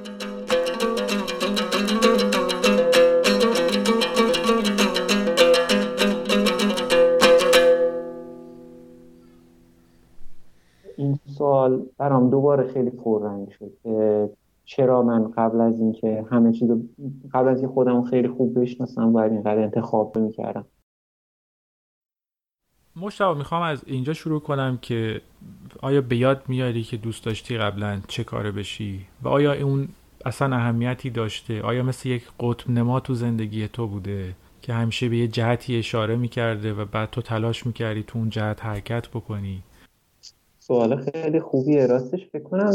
این 10.96 11.18
سوال 11.38 11.82
برام 11.98 12.30
دوباره 12.30 12.64
خیلی 12.64 12.90
پررنگ 12.90 13.48
شد. 13.48 13.72
چرا 14.64 15.02
من 15.02 15.30
قبل 15.30 15.60
از 15.60 15.80
اینکه 15.80 16.26
همه 16.30 16.52
چیز 16.52 16.70
قبل 17.34 17.48
از 17.48 17.58
اینکه 17.58 17.74
خودم 17.74 18.02
خیلی 18.02 18.28
خوب 18.28 18.60
بشناسم 18.60 19.12
باید 19.12 19.32
اینقدر 19.32 19.58
انتخاب 19.58 20.18
می‌کردم. 20.18 20.64
مشتاق 22.96 23.38
می‌خوام 23.38 23.62
از 23.62 23.82
اینجا 23.86 24.12
شروع 24.12 24.40
کنم 24.40 24.78
که 24.82 25.20
آیا 25.82 26.00
به 26.00 26.16
یاد 26.16 26.42
میاری 26.48 26.82
که 26.82 26.96
دوست 26.96 27.24
داشتی 27.24 27.58
قبلا 27.58 28.00
چه 28.08 28.24
کاره 28.24 28.52
بشی؟ 28.52 29.06
و 29.22 29.28
آیا 29.28 29.66
اون 29.66 29.88
اصلا 30.26 30.56
اهمیتی 30.56 31.10
داشته؟ 31.10 31.62
آیا 31.62 31.82
مثل 31.82 32.08
یک 32.08 32.28
قطب 32.40 32.70
نما 32.70 33.00
تو 33.00 33.14
زندگی 33.14 33.68
تو 33.68 33.86
بوده 33.86 34.34
که 34.62 34.72
همیشه 34.72 35.08
به 35.08 35.16
یه 35.16 35.28
جهتی 35.28 35.78
اشاره 35.78 36.16
می‌کرده 36.16 36.72
و 36.74 36.84
بعد 36.84 37.10
تو 37.10 37.22
تلاش 37.22 37.66
می‌کردی 37.66 38.02
تو 38.02 38.18
اون 38.18 38.30
جهت 38.30 38.64
حرکت 38.64 39.08
بکنی؟ 39.08 39.62
سوال 40.58 41.04
خیلی 41.04 41.40
خوبیه. 41.40 41.86
راستش 41.86 42.26
فکر 42.32 42.42
کنم 42.42 42.72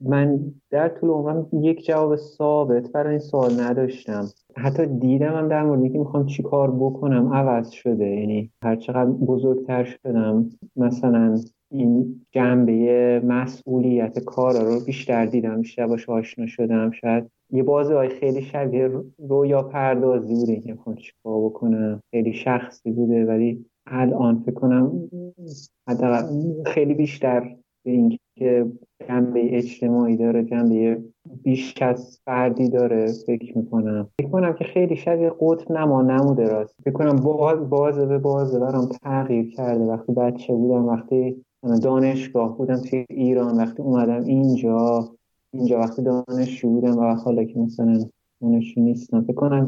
من 0.00 0.40
در 0.70 0.88
طول 0.88 1.10
عمرم 1.10 1.48
یک 1.52 1.84
جواب 1.84 2.16
ثابت 2.16 2.92
برای 2.92 3.10
این 3.10 3.18
سوال 3.18 3.60
نداشتم. 3.60 4.28
حتی 4.56 4.86
دیدم 4.86 5.32
هم 5.32 5.48
در 5.48 5.62
مورد 5.62 5.92
که 5.92 5.98
می‌خوام 5.98 6.26
چی 6.26 6.42
کار 6.42 6.70
بکنم 6.70 7.32
عوض 7.32 7.70
شده. 7.70 8.06
یعنی 8.06 8.50
هر 8.62 8.76
چقدر 8.76 9.10
بزرگتر 9.10 9.84
شدم 9.84 10.50
مثلا 10.76 11.38
این 11.70 12.20
جنبه 12.32 13.22
مسئولیت 13.24 14.18
کارا 14.18 14.62
رو 14.62 14.80
بیشتر 14.86 15.26
دیدم 15.26 15.60
بیشتر 15.60 15.86
باش 15.86 16.08
آشنا 16.08 16.46
شدم. 16.46 16.90
شاید 16.90 17.30
یه 17.50 17.62
بازی 17.62 17.92
های 17.94 18.08
خیلی 18.08 18.42
شبیه 18.42 18.90
رویا 19.18 19.62
پردازی 19.62 20.34
بوده 20.34 20.60
که 20.60 20.72
می‌خوام 20.72 20.96
چی 20.96 21.12
کار 21.24 21.44
بکنم. 21.44 22.02
خیلی 22.10 22.32
شخصی 22.32 22.90
بوده 22.90 23.24
ولی 23.24 23.66
الان 23.86 24.42
فکر 24.46 24.54
کنم 24.54 25.08
خیلی 26.66 26.94
بیشتر 26.94 27.56
به 27.86 27.92
اینکه 27.92 28.66
جنبه 29.08 29.56
اجتماعی 29.56 30.16
داره 30.16 30.44
جنبه 30.44 31.02
بیش 31.42 31.74
از 31.82 32.20
فردی 32.24 32.68
داره 32.68 33.12
فکر 33.26 33.58
می‌کنم. 33.58 34.08
فکر 34.20 34.28
کنم 34.28 34.52
که 34.52 34.64
خیلی 34.64 34.96
شبیه 34.96 35.32
قطب 35.40 35.72
نما 35.72 36.02
نموده 36.02 36.48
راست. 36.48 36.74
فکر 36.84 36.94
کنم 36.94 37.16
باز 37.16 37.70
بازه 37.70 38.06
به 38.06 38.18
بازه 38.18 38.58
برام 38.58 38.88
تغییر 39.02 39.50
کرده. 39.50 39.84
وقتی 39.84 40.12
بچه 40.12 40.54
بودم 40.54 40.86
وقتی 40.86 41.44
دانشگاه 41.82 42.58
بودم 42.58 42.76
توی 42.76 43.06
ایران 43.10 43.56
وقتی 43.56 43.82
اومدم 43.82 44.24
اینجا 44.24 45.08
اینجا 45.52 45.78
وقتی 45.78 46.02
دانشجو 46.02 46.68
بودم 46.68 46.98
و 46.98 47.14
حالا 47.14 47.44
که 47.44 47.58
مثلا 47.58 47.98
دانشجو 48.42 48.80
نیستم 48.80 49.22
فکر 49.22 49.32
کنم 49.32 49.66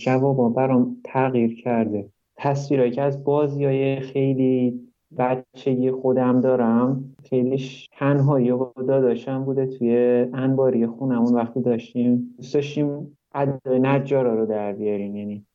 جوابا 0.00 0.48
برام 0.48 0.96
تغییر 1.04 1.62
کرده. 1.62 2.08
تصویرهایی 2.36 2.92
که 2.92 3.02
از 3.02 3.24
بازی 3.24 3.64
های 3.64 4.00
خیلی 4.00 4.80
بچگی 5.18 5.90
خودم 5.90 6.40
دارم. 6.40 7.14
خیلیش 7.24 7.88
تنهایی 7.92 8.50
و 8.50 8.66
داداشم 8.88 9.44
بوده 9.44 9.66
توی 9.66 9.96
انباری 10.32 10.86
خونمون 10.86 11.34
وقتی 11.34 11.60
داشتیم. 11.60 12.34
دوست 12.36 12.54
داشتیم 12.54 13.16
نجارا 13.66 14.34
رو 14.34 14.46
در 14.46 14.72
بیاریم. 14.72 15.16
یعنی 15.16 15.46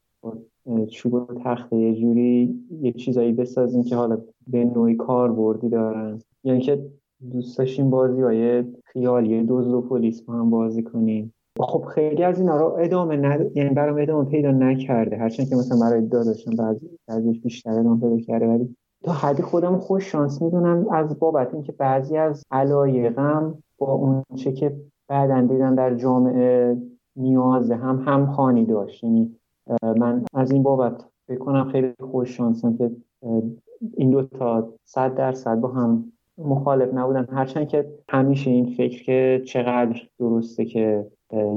چوب 0.91 1.13
و 1.13 1.25
تخته 1.43 1.77
یه 1.77 1.95
جوری 1.95 2.55
یه 2.81 2.91
چیزایی 2.91 3.33
بسازیم 3.33 3.83
که 3.83 3.95
حالا 3.95 4.17
به 4.47 4.65
نوعی 4.65 4.95
کار 4.95 5.31
بردی 5.31 5.69
دارن. 5.69 6.19
یعنی 6.43 6.59
که 6.59 6.85
دوست 7.31 7.57
داشتیم 7.57 7.89
بازی 7.89 8.21
های 8.21 8.63
خیالی 8.83 9.43
دوز 9.43 9.67
و 9.67 9.81
پلیس 9.81 10.21
با 10.21 10.33
هم 10.33 10.49
بازی 10.49 10.83
کنیم. 10.83 11.33
خب 11.59 11.85
خیلی 11.95 12.23
از 12.23 12.39
اینا 12.39 12.57
رو 12.57 12.77
ادامه 12.79 13.17
ند... 13.17 13.57
یعنی 13.57 13.69
برام 13.69 13.97
ادامه 14.01 14.29
پیدا 14.29 14.51
نکرده. 14.51 15.17
هرچند 15.17 15.49
که 15.49 15.55
مثلا 15.55 15.79
برای 15.79 16.07
داداشم 16.07 16.51
بعضی 16.55 16.89
بعضیش 17.07 17.41
بیشتر 17.41 17.69
ادامه 17.69 17.99
پیدا 17.99 18.19
کرده 18.19 18.47
ولی 18.47 18.75
تا 19.03 19.11
حدی 19.11 19.43
خودم 19.43 19.77
خوش 19.77 20.11
شانس 20.11 20.41
می‌دونم 20.41 20.87
از 20.91 21.19
بابت 21.19 21.53
اینکه 21.53 21.71
بعضی 21.71 22.17
از 22.17 22.43
علایقم 22.51 23.63
با 23.77 23.91
اون 23.91 24.23
چه 24.35 24.51
که 24.51 24.75
بعدا 25.07 25.41
دیدم 25.41 25.75
در 25.75 25.95
جامعه 25.95 26.77
نیازه 27.15 27.75
هم 27.75 28.03
هم 28.05 28.25
خانی 28.25 28.65
داشت. 28.65 29.03
یعنی 29.03 29.35
من 29.83 30.25
از 30.33 30.51
این 30.51 30.63
بابت 30.63 31.05
بکنم 31.29 31.69
خیلی 31.71 31.93
خوش 32.11 32.37
شانسم 32.37 32.77
که 32.77 32.91
این 33.93 34.09
دو 34.09 34.23
تا 34.23 34.73
صد 34.85 35.15
درصد 35.15 35.59
با 35.59 35.67
هم 35.67 36.11
مخالف 36.37 36.93
نبودن. 36.93 37.27
هرچند 37.31 37.67
که 37.67 37.93
همیشه 38.09 38.51
این 38.51 38.65
فکر 38.65 39.03
که 39.03 39.41
چقدر 39.45 40.01
درسته 40.19 40.65
که 40.65 41.07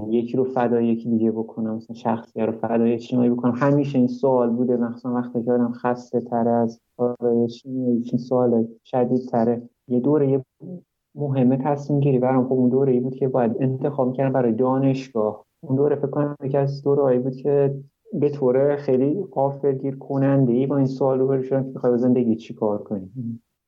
یکی 0.08 0.36
رو 0.36 0.44
فدای 0.44 0.86
یکی 0.86 1.10
دیگه 1.10 1.30
بکنم 1.30 1.74
مثلا 1.74 1.96
شخصی 1.96 2.40
رو 2.40 2.52
فدای 2.52 2.92
اجتماعی 2.92 3.30
بکنم. 3.30 3.52
همیشه 3.56 3.98
این 3.98 4.08
سوال 4.08 4.50
بوده 4.50 4.76
مخصوصا 4.76 5.14
وقتی 5.14 5.42
که 5.42 5.52
آدم 5.52 5.72
خسته 5.72 6.20
تر 6.20 6.48
از 6.48 6.80
این 7.64 8.18
سوال 8.18 8.66
شدید 8.84 9.28
تره 9.28 9.68
یه 9.88 10.00
دوره 10.00 10.44
مهمه 11.14 11.56
تصمیم 11.56 12.00
گیری 12.00 12.18
برام. 12.18 12.44
خب 12.44 12.52
اون 12.52 12.68
دوره 12.68 12.92
ای 12.92 13.00
بود 13.00 13.14
که 13.14 13.28
باید 13.28 13.56
انتخاب 13.60 14.12
کردم 14.12 14.32
برای 14.32 14.52
دانشگاه. 14.52 15.44
اون 15.62 15.76
دوره 15.76 15.96
فکر 15.96 16.06
کنم 16.06 16.36
یکی 16.44 16.56
از 16.56 16.82
دوره 16.82 17.18
بود 17.18 17.36
که 17.36 17.74
به 18.12 18.30
طور 18.30 18.76
خیلی 18.76 19.22
قافلگیر 19.22 19.96
کننده 19.96 20.52
ای 20.52 20.66
با 20.66 20.76
این 20.76 20.86
سوال 20.86 21.18
رو 21.18 21.42
شدم 21.42 21.62
که 21.62 21.70
بخوای 21.70 21.98
زندگی 21.98 22.36
چی 22.36 22.54
کار 22.54 22.82
کنی. 22.82 23.10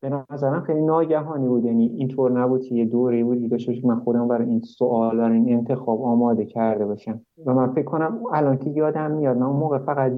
به 0.03 0.23
نظرم 0.31 0.61
خیلی 0.61 0.81
ناگهانی 0.81 1.49
بود. 1.49 1.65
یعنی 1.65 1.87
اینطور 1.87 2.41
نبود 2.41 2.63
که 2.63 2.75
یه 2.75 2.85
دوره 2.85 3.25
بود 3.25 3.51
داشته 3.51 3.75
که 3.75 3.87
من 3.87 4.01
خودم 4.01 4.29
برای 4.29 4.49
این 4.49 4.61
سوال 4.61 5.17
برای 5.17 5.37
این 5.37 5.57
انتخاب 5.59 6.03
آماده 6.03 6.45
کرده 6.45 6.87
باشم. 6.87 7.21
و 7.47 7.55
من 7.55 7.73
فکر 7.73 7.85
کنم 7.85 8.23
الان 8.33 8.59
که 8.59 8.71
یادم 8.71 9.11
میاد 9.11 9.37
من 9.37 9.47
اون 9.47 9.57
موقع 9.57 9.79
فقط 9.79 10.13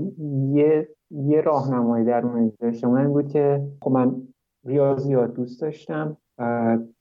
یه 0.53 0.89
یه 1.11 1.41
راهنمایی 1.41 2.05
در 2.05 2.27
اون 2.27 2.53
داشتم. 2.61 2.91
اون 2.91 3.09
بود 3.09 3.29
که 3.29 3.67
خب 3.83 3.91
من 3.91 4.23
ریاضیات 4.65 5.35
دوست 5.35 5.61
داشتم 5.61 6.17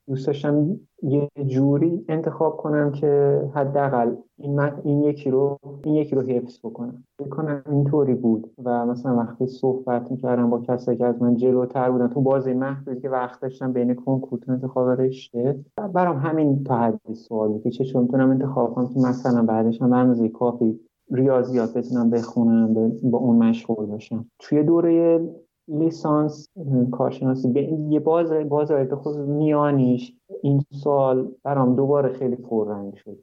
دوست 0.07 0.27
داشتم 0.27 0.79
یه 1.03 1.29
جوری 1.45 2.05
انتخاب 2.09 2.57
کنم 2.57 2.91
که 2.91 3.41
حداقل 3.55 4.15
این 4.43 4.59
این 4.83 5.03
یکی 5.03 5.29
رو 5.29 5.59
این 5.83 5.95
یکی 5.95 6.15
رو 6.15 6.21
حفظ 6.21 6.59
بکنم. 6.63 7.03
فکر 7.19 7.29
کنم 7.29 7.63
اینطوری 7.69 8.13
بود 8.13 8.51
و 8.63 8.85
مثلا 8.85 9.15
وقتی 9.15 9.47
صحبت 9.47 10.11
می‌کردم 10.11 10.49
با 10.49 10.59
کسایی 10.59 10.97
که 10.97 11.05
از 11.05 11.21
من 11.21 11.35
جلوتر 11.35 11.91
بودن 11.91 12.07
تو 12.07 12.21
بازی 12.21 12.53
محدودی 12.53 13.01
که 13.01 13.09
وقت 13.09 13.41
داشتم 13.41 13.73
بین 13.73 13.93
کنکور 13.93 14.39
تو 14.39 14.51
انتخاب 14.51 14.89
رشته 14.89 15.59
برام 15.93 16.17
همین 16.17 16.63
تا 16.63 16.77
حدی 16.77 17.15
سوال 17.15 17.49
بود 17.49 17.63
که 17.63 17.69
چه 17.69 17.99
می‌تونم 17.99 18.29
انتخاب 18.29 18.73
کنم 18.73 18.87
که 18.87 18.99
مثلا 18.99 19.43
بعدش 19.43 19.81
هم 19.81 20.13
به 20.21 20.29
کافی 20.29 20.79
ریاضیات 21.11 21.73
بتونم 21.77 22.09
بخونم 22.09 22.91
با 23.03 23.17
اون 23.17 23.37
مشغول 23.37 23.85
باشم. 23.85 24.25
توی 24.39 24.63
دوره 24.63 25.19
لیسانس 25.67 26.47
کارشناسی. 26.91 27.51
به 27.51 27.63
یه 27.63 27.99
باز 27.99 28.31
باز 28.49 28.71
به 28.71 28.95
خود 28.95 29.17
میانیش 29.17 30.13
این 30.43 30.61
سال 30.71 31.31
برام 31.43 31.75
دوباره 31.75 32.13
خیلی 32.13 32.35
پررنگ 32.35 32.95
شد 32.95 33.17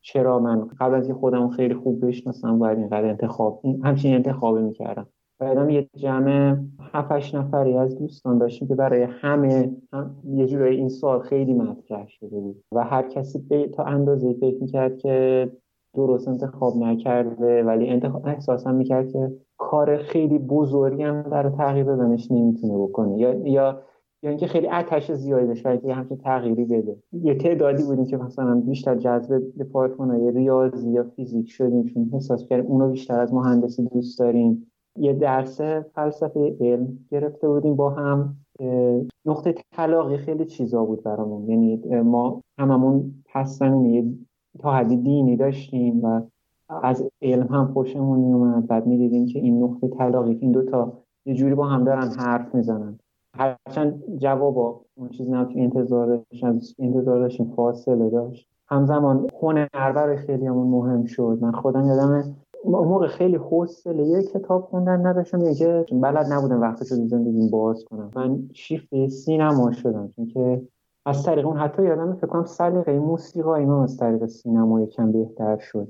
چرا 0.00 0.38
من 0.38 0.68
قبل 0.80 0.94
از 0.94 1.04
اینکه 1.04 1.20
خودم 1.20 1.48
خیلی 1.48 1.74
خوب 1.74 2.06
بشناسم 2.06 2.58
باید 2.58 2.78
اینقدر 2.78 3.08
انتخاب 3.08 3.62
همچین 3.84 4.14
انتخابی 4.14 4.62
می‌کردم. 4.62 5.06
بعدم 5.40 5.70
یه 5.70 5.88
جمع 5.96 6.56
هفتش 6.80 7.34
نفری 7.34 7.76
از 7.76 7.98
دوستان 7.98 8.38
داشتیم 8.38 8.68
که 8.68 8.74
برای 8.74 9.02
همه 9.02 9.76
هم 9.92 10.16
یه 10.24 10.46
جورایی 10.46 10.76
این 10.76 10.88
سال 10.88 11.20
خیلی 11.20 11.54
مطرح 11.54 12.06
شده 12.08 12.40
بود. 12.40 12.64
و 12.72 12.84
هر 12.84 13.08
کسی 13.08 13.38
به 13.38 13.68
تا 13.68 13.84
اندازه 13.84 14.32
فکر 14.32 14.60
می‌کرد 14.60 14.98
که 14.98 15.50
درست 15.96 16.28
انتخاب 16.28 16.76
نکرده 16.76 17.62
ولی 17.62 17.88
انتخاب 17.88 18.26
احساسم 18.26 18.74
می‌کرد 18.74 19.12
که 19.12 19.32
کار 19.58 19.96
خیلی 19.96 20.38
بزرگی 20.38 21.02
هم 21.02 21.22
برای 21.22 21.52
تغییر 21.52 21.84
دادنش 21.84 22.30
نمی‌تونه 22.30 22.78
بکنه. 22.78 23.18
یا 23.18 23.34
یا 23.34 23.80
یا 24.22 24.30
اینکه 24.30 24.46
خیلی 24.46 24.68
آتش 24.68 25.12
زیادی 25.12 25.46
داشت 25.46 25.82
که 25.82 25.94
همچین 25.94 26.16
تغییری 26.16 26.64
بده. 26.64 26.96
یه 27.12 27.34
تعدادی 27.34 27.82
بودیم 27.82 28.04
که 28.04 28.16
مثلا 28.16 28.62
بیشتر 28.66 28.94
جذب 28.94 29.42
دپارتمان 29.60 30.10
ریاضی 30.34 30.90
یا 30.90 31.02
فیزیک 31.02 31.50
شدیم 31.50 31.84
چون 31.84 32.10
احساس 32.12 32.46
کردیم 32.46 32.70
اونو 32.70 32.90
بیشتر 32.90 33.20
از 33.20 33.34
مهندسی 33.34 33.88
دوست 33.88 34.18
داریم. 34.18 34.66
یه 34.98 35.12
درس 35.12 35.60
فلسفه 35.94 36.56
علم 36.60 36.98
گرفته 37.10 37.48
بودیم 37.48 37.76
با 37.76 37.90
هم. 37.90 38.36
نقطه 39.26 39.54
طلاقی 39.72 40.16
خیلی 40.16 40.44
چیزا 40.44 40.84
بود 40.84 41.02
برامون. 41.02 41.48
یعنی 41.48 42.00
ما 42.00 42.42
هممون 42.58 43.14
پس 43.34 43.58
زمینه 43.58 44.14
تا 44.58 44.72
حدی 44.72 44.96
دینی 44.96 45.36
داشتیم 45.36 46.04
و 46.04 46.20
از 46.82 47.04
علم 47.22 47.46
هم 47.46 47.66
خوشمون 47.66 48.18
میومد 48.18 48.66
بعد 48.66 48.86
می‌دیدیم 48.86 49.26
که 49.26 49.38
این 49.38 49.62
نقطه 49.62 49.88
طلاقی 49.88 50.38
این 50.40 50.52
دوتا 50.52 50.92
یه 51.26 51.34
جوری 51.34 51.54
با 51.54 51.64
هم 51.64 51.84
دارن 51.84 52.08
حرف 52.18 52.54
می‌زنن. 52.54 52.98
هرچند 53.34 54.02
جواب 54.16 54.84
اون 54.96 55.08
چیز 55.08 55.30
نه 55.30 55.46
که 55.54 55.62
انتظار 55.62 56.22
انتظار 56.78 57.18
داشتیم 57.18 57.52
فاصله 57.56 58.10
داشت. 58.10 58.48
همزمان 58.68 59.26
هنر 59.42 59.92
برای 59.92 60.16
خیلی 60.16 60.46
همون 60.46 60.66
مهم 60.66 61.04
شد. 61.04 61.38
من 61.40 61.52
خودم 61.52 61.86
یادم 61.86 62.34
موقع 62.64 63.06
خیلی 63.06 63.36
حوصله 63.36 64.06
یه 64.06 64.22
کتاب 64.22 64.62
خوندن 64.62 65.06
نداشتم. 65.06 65.40
یه 65.40 65.84
بلد 65.92 66.32
نبودم 66.32 66.60
وقتش 66.60 66.92
رو 66.92 67.06
زندگیم 67.06 67.50
باز 67.50 67.84
کنم. 67.84 68.10
من 68.16 68.38
شیفت 68.52 69.06
سینما 69.08 69.72
شدم. 69.72 70.12
چون 70.16 70.26
که 70.26 70.62
از 71.06 71.22
طریق 71.22 71.46
اون 71.46 71.56
حتی 71.56 71.82
یادم 71.82 72.14
فکر 72.14 72.26
کنم 72.26 72.44
سلیقه 72.44 72.98
موسیقایی 72.98 73.66
من 73.66 73.82
از 73.82 73.96
طریق 73.96 74.26
سینما 74.26 74.80
یکم 74.80 75.12
بهتر 75.12 75.58
شد. 75.58 75.88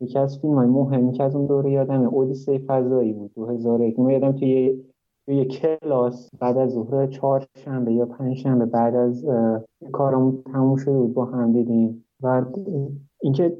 یکی 0.00 0.18
از 0.18 0.38
فیلم 0.38 0.54
های 0.54 0.66
مهمی 0.66 1.12
که 1.12 1.22
از 1.22 1.36
اون 1.36 1.46
دوره 1.46 1.70
یادم 1.70 2.02
اودیسه 2.02 2.58
فضایی 2.58 3.12
بود 3.12 3.32
2001 3.34 3.98
ما 3.98 4.12
یادم 4.12 4.32
توی 4.32 4.82
یه 5.28 5.44
کلاس 5.44 6.30
بعد 6.40 6.58
از 6.58 6.70
ظهر 6.72 7.06
چهار 7.06 7.46
شنبه 7.56 7.92
یا 7.92 8.06
پنج 8.06 8.36
شنبه 8.36 8.66
بعد 8.66 8.94
از 8.94 9.26
کارمون 9.92 10.42
تموم 10.52 10.76
شده 10.76 10.98
بود 10.98 11.14
با 11.14 11.24
هم 11.24 11.52
دیدیم. 11.52 12.04
و 12.22 12.44
اینکه 13.22 13.56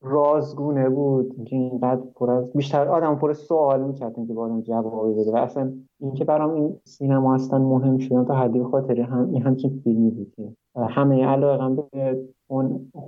رازگونه 0.00 0.88
بود 0.88 1.34
اینکه 1.36 1.56
اینقدر 1.56 2.02
پر 2.14 2.30
از 2.30 2.52
بیشتر 2.52 2.88
آدم 2.88 3.14
پر 3.14 3.32
سوال 3.32 3.82
می‌کرد 3.82 4.14
که 4.14 4.34
با 4.34 4.44
آدم 4.44 4.60
جوابی 4.60 5.14
بده 5.14 5.32
و 5.32 5.36
اصلا 5.36 5.72
اینکه 6.00 6.24
برام 6.24 6.54
این 6.54 6.76
سینما 6.84 7.34
اصلا 7.34 7.58
مهم 7.58 7.98
شدن 7.98 8.24
تا 8.24 8.34
حدی 8.34 8.62
خاطر 8.62 9.00
هم 9.00 9.30
این 9.32 9.42
همچین 9.42 9.80
فیلمی 9.84 10.10
بود 10.10 10.32
که. 10.36 10.48
همه 10.76 11.24
علاقم 11.24 11.76
به 11.76 12.18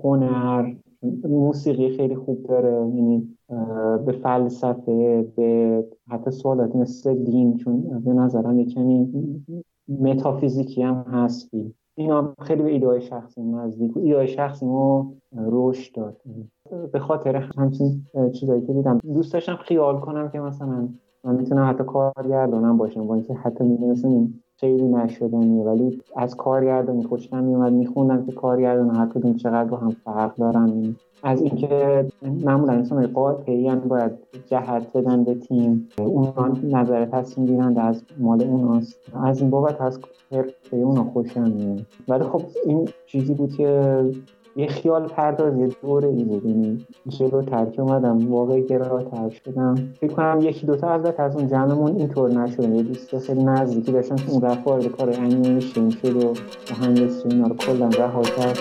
هنر 0.02 0.74
موسیقی 1.28 1.96
خیلی 1.96 2.16
خوب 2.16 2.42
داره 2.42 2.72
یعنی 2.72 3.36
به 4.06 4.12
فلسفه 4.22 5.22
به 5.36 5.84
حتی 6.08 6.30
سوالات 6.30 6.76
مثل 6.76 7.14
دین 7.14 7.56
چون 7.56 8.00
به 8.04 8.12
نظرم 8.12 8.58
یه 8.58 8.64
کمی 8.64 9.12
متافیزیکی 9.88 10.82
هم 10.82 10.94
هست 10.94 11.50
اینا 11.94 12.34
خیلی 12.40 12.62
به 12.62 12.70
ایده 12.70 13.00
شخصی 13.00 13.42
نزدیک 13.42 13.96
و 13.96 14.26
شخصی 14.26 14.66
ما 14.66 15.12
رشد 15.36 15.94
داد. 15.94 16.20
به 16.92 16.98
خاطر 16.98 17.36
همچین 17.58 18.06
چیزایی 18.32 18.66
که 18.66 18.72
دیدم. 18.72 18.98
دوست 18.98 19.32
داشتم 19.32 19.56
خیال 19.56 20.00
کنم 20.00 20.28
که 20.28 20.40
مثلا 20.40 20.88
من 21.24 21.34
می‌تونم 21.34 21.70
حتی 21.70 21.84
کارگردانم 21.84 22.76
باشم 22.76 23.06
با 23.06 23.14
اینکه 23.14 23.34
حتی 23.34 23.64
می‌دونستم 23.64 24.28
خیلی 24.56 24.88
نشدنیه. 24.88 25.64
ولی 25.64 26.02
از 26.16 26.36
کارگردانی 26.36 27.02
خوشم 27.02 27.44
میومد 27.44 27.72
میخوندم 27.72 28.26
که 28.26 28.32
کارگردان 28.32 28.96
هر 28.96 29.06
کدوم 29.06 29.34
چقدر 29.34 29.70
با 29.70 29.76
هم 29.76 29.90
فرق 29.90 30.36
دارن. 30.36 30.96
از 31.22 31.42
اینکه 31.42 32.06
معمولا 32.44 32.72
انسان 32.72 33.06
قاطعی 33.06 33.74
باید 33.76 34.12
جهت 34.46 34.96
بدن 34.96 35.24
به 35.24 35.34
تیم. 35.34 35.88
اونا 35.98 36.52
نظر 36.62 37.04
تصمیم 37.04 37.46
گیرنده 37.46 37.80
از 37.80 38.02
مال 38.18 38.42
اوناست. 38.42 38.96
از 39.24 39.40
این 39.40 39.50
بابت 39.50 39.80
از 39.80 40.00
حرفه 40.32 40.76
اونا 40.76 41.04
خوشم 41.04 41.42
میاد 41.42 41.86
ولی 42.08 42.24
خب 42.24 42.42
این 42.66 42.88
چیزی 43.06 43.34
بود 43.34 43.52
که 43.52 44.00
یه 44.56 44.66
خیال 44.66 45.08
پرداز 45.08 45.58
یه 45.58 45.68
دوره 45.82 46.08
ای 46.08 46.24
بود. 46.24 46.46
یعنی 46.46 46.86
جلو 47.08 47.42
ترک 47.42 47.78
اومدم 47.78 48.32
واقعی 48.32 48.66
گراتر 48.66 49.30
شدم. 49.30 49.74
فکر 50.00 50.12
کنم 50.12 50.38
یکی 50.42 50.66
دوتا 50.66 50.92
البته 50.92 51.22
از 51.22 51.36
اون 51.36 51.48
جمعمون 51.48 51.96
اینطور 51.96 52.30
نشدن 52.30 52.74
یه 52.74 52.82
دوست 52.82 53.18
خیلی 53.18 53.44
نزدیکی 53.44 53.92
داشتن 53.92 54.16
که 54.16 54.30
اون 54.30 54.42
رفت 54.42 54.66
وارد 54.66 54.86
کار 54.86 55.10
انیمیشن 55.10 55.90
شد 55.90 56.24
و 56.24 56.32
مهندسی 56.70 57.28
اینا 57.28 57.46
رو 57.46 57.54
کلا 57.54 57.88
رها 57.88 58.22
کرد. 58.22 58.58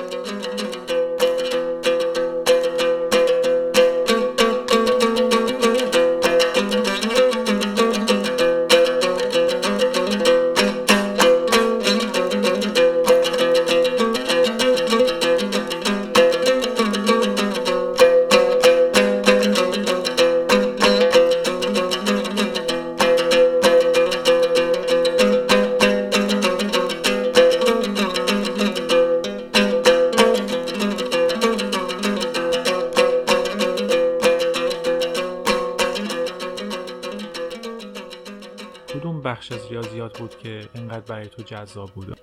برای 41.24 41.30
تو 41.30 41.44
جذاب 41.44 41.90
بود 41.96 42.20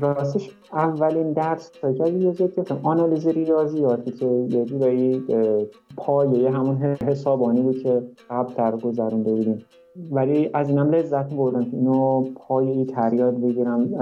راستش 0.00 0.50
اولین 0.72 1.32
درس 1.32 1.70
که 1.70 2.04
ریاضیات 2.04 2.54
گرفتم 2.54 2.80
آنالیز 2.82 3.26
ریاضیاتی 3.26 4.10
که 4.10 4.26
یه 4.26 4.64
جورایی 4.64 5.24
پایه 5.96 6.50
همون 6.50 6.76
حسابانی 6.76 7.62
بود 7.62 7.82
که 7.82 8.02
قبل 8.30 8.54
در 8.54 8.76
گذرونده 8.76 9.34
بودیم. 9.34 9.64
ولی 10.10 10.50
از 10.54 10.68
اینم 10.68 10.90
لذت 10.90 11.34
بردم 11.34 11.64
که 11.64 11.76
اینو 11.76 12.24
پایه 12.36 12.84
تر 12.84 13.14
یاد 13.14 13.40
بگیرم 13.40 13.94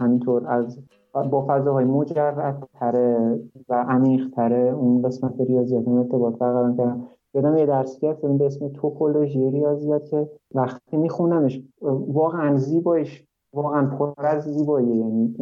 همینطور 0.00 0.46
از 0.46 0.78
با 1.12 1.46
فضاهای 1.48 1.84
مجرد 1.84 2.68
تره 2.74 3.40
و 3.68 3.74
عمیق 3.74 4.28
تره 4.36 4.74
اون 4.78 5.02
قسمت 5.02 5.40
ریاضیات 5.40 5.88
ارتباط 5.88 6.38
برقرار 6.38 6.76
کردم. 6.76 7.08
یادم 7.34 7.56
یه 7.56 7.66
درس 7.66 7.98
گرفتم 7.98 8.38
به 8.38 8.46
اسم 8.46 8.68
توپولوژی 8.68 9.50
ریاضیات 9.50 10.10
که 10.10 10.30
وقتی 10.54 10.96
میخونمش 10.96 11.62
واقعا 12.08 12.56
زیبایش 12.56 13.24
واقعا 13.54 13.86
پر 13.86 14.26
از 14.26 14.44
زیبایی. 14.44 14.96
یعنی 14.96 15.34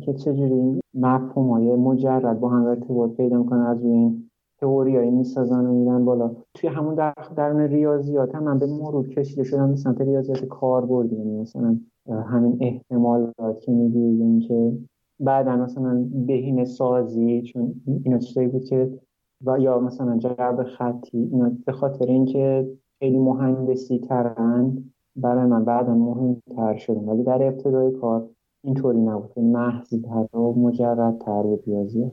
که 0.00 0.12
چجوری 0.14 0.80
مفهوم 0.94 1.50
های 1.50 1.76
مجرد 1.76 2.40
با 2.40 2.48
هم 2.48 2.64
ارتباط 2.64 3.10
پیدا 3.10 3.42
کنه 3.42 3.68
از 3.68 3.82
روی 3.82 3.92
این 3.92 4.30
تئوری 4.60 4.96
هایی 4.96 5.10
می‌سازن 5.10 5.66
و 5.66 5.72
میرن 5.72 6.04
بالا. 6.04 6.36
توی 6.54 6.68
همون 6.68 6.94
در 6.94 7.14
درون 7.36 7.60
ریاضیات 7.60 8.34
هم 8.34 8.44
من 8.44 8.58
به 8.58 8.66
مرور 8.66 9.08
کشیده 9.08 9.44
شدم 9.44 9.70
به 9.70 9.76
سمت 9.76 10.00
ریاضیات 10.00 10.44
کار 10.44 10.86
بردی 10.86 11.16
یعنی 11.16 11.40
مثلا 11.40 11.78
همین 12.08 12.58
احتمالات 12.60 13.60
که 13.60 13.72
میگی 13.72 14.00
یعنی 14.00 14.40
که 14.40 14.72
بعدا 15.20 15.56
مثلا 15.56 16.08
بهینه 16.26 16.64
سازی 16.64 17.42
چون 17.42 17.74
اینا 18.04 18.18
چیزایی 18.18 18.48
بود 18.48 18.64
که 18.64 18.98
و 19.46 19.58
یا 19.58 19.80
مثلا 19.80 20.18
جرب 20.18 20.62
خطی 20.62 21.18
اینا 21.18 21.52
به 21.66 21.72
خاطر 21.72 22.06
اینکه 22.06 22.68
خیلی 22.98 23.18
مهندسی 23.18 23.98
ترن 23.98 24.84
برای 25.22 25.46
من 25.46 25.64
بعدا 25.64 25.94
مهمتر 25.94 26.76
شدن. 26.76 27.04
ولی 27.04 27.24
در 27.24 27.42
ابتدای 27.42 27.92
کار 28.00 28.28
اینطوری 28.64 28.98
نبود. 28.98 29.38
محضی 29.38 30.02
تر 30.02 30.36
و 30.36 30.54
مجرد 30.60 31.18
تر 31.18 31.30
و 31.30 31.60
ریاضیات 31.66 32.12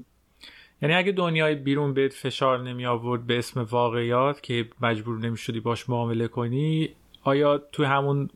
یعنی 0.81 0.95
اگه 0.95 1.11
دنیای 1.11 1.55
بیرون 1.55 1.93
بهت 1.93 2.13
فشار 2.13 2.63
نمی 2.63 2.85
آورد 2.85 3.27
به 3.27 3.37
اسم 3.37 3.65
واقعیات 3.71 4.41
که 4.41 4.65
مجبور 4.81 5.19
نمی 5.19 5.37
شدی 5.37 5.59
باش 5.59 5.89
معامله 5.89 6.27
کنی 6.27 6.89
آیا 7.23 7.57
تو 7.71 7.83
همون 7.83 8.29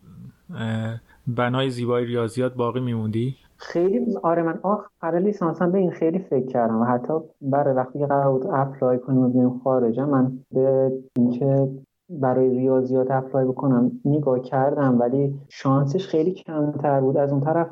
بنای 1.27 1.69
زیبای 1.69 2.05
ریاضیات 2.05 2.53
باقی 2.53 2.79
میموندی؟ 2.79 3.35
خیلی 3.57 4.17
آره 4.23 4.43
من 4.43 4.59
آخر 4.63 5.19
لیسانسم 5.19 5.71
به 5.71 5.77
این 5.77 5.91
خیلی 5.91 6.19
فکر 6.19 6.45
کردم. 6.45 6.81
و 6.81 6.85
حتی 6.85 7.13
برای 7.41 7.75
وقتی 7.75 7.99
که 7.99 8.05
قرار 8.05 8.31
بود 8.31 8.47
اپلای 8.53 8.99
کنیم 8.99 9.37
و 9.37 9.59
خارجم 9.63 10.09
من 10.09 10.39
به 10.51 10.91
اینکه 11.15 11.69
برای 12.09 12.49
ریاضیات 12.49 13.11
اپلای 13.11 13.45
بکنم 13.45 13.91
نگاه 14.05 14.39
کردم 14.39 14.99
ولی 14.99 15.35
شانسش 15.49 16.07
خیلی 16.07 16.31
کمتر 16.31 17.01
بود. 17.01 17.17
از 17.17 17.31
اون 17.31 17.41
طرف 17.41 17.67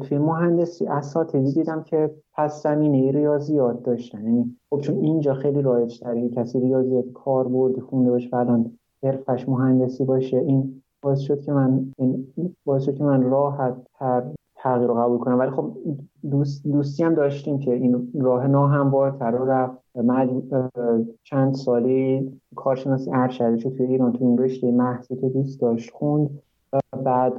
توی 0.00 0.18
مهندسی 0.18 0.86
اساتیدی 0.86 1.52
دیدم 1.52 1.82
که 1.82 2.10
پس 2.34 2.62
زمینه 2.62 3.12
ریاضیات 3.12 3.82
داشتن. 3.82 4.24
یعنی 4.24 4.56
خب 4.70 4.80
چون 4.80 4.96
اینجا 4.96 5.34
خیلی 5.34 5.62
رایج 5.62 6.00
تره 6.00 6.28
کسی 6.28 6.60
ریاضیات 6.60 7.12
کاربردی 7.14 7.80
خونده 7.80 8.10
باشه 8.10 8.28
بعدا 8.28 8.64
حرفش 9.02 9.48
مهندسی 9.48 10.04
باشه 10.04 10.36
این 10.36 10.82
باعث 11.02 11.20
شد 11.20 11.40
که 11.40 11.52
من 11.52 11.92
باعث 12.64 12.82
شد 12.82 12.94
که 12.94 13.04
من 13.04 13.22
راحت 13.22 13.76
تر 13.98 14.22
تغییر 14.62 14.88
رو 14.88 14.94
قبول 14.94 15.18
کنم. 15.18 15.38
ولی 15.38 15.50
خب 15.50 15.76
دوست 16.30 16.66
دوستی 16.66 17.04
هم 17.04 17.14
داشتیم 17.14 17.58
که 17.58 17.74
این 17.74 18.12
راه 18.20 18.46
ناهموارتر 18.46 19.30
رو 19.30 19.50
رفت. 19.50 19.78
چند 21.24 21.54
سالی 21.54 22.32
کارشناسی 22.54 23.10
ارشدی 23.14 23.60
شد 23.60 23.74
توی 23.76 23.86
ایران 23.86 24.12
تو 24.12 24.24
این 24.24 24.38
رشته 24.38 24.70
محصی 24.70 25.16
که 25.16 25.28
دوست 25.28 25.60
داشت 25.60 25.90
خوند. 25.90 26.30
بعد 27.04 27.32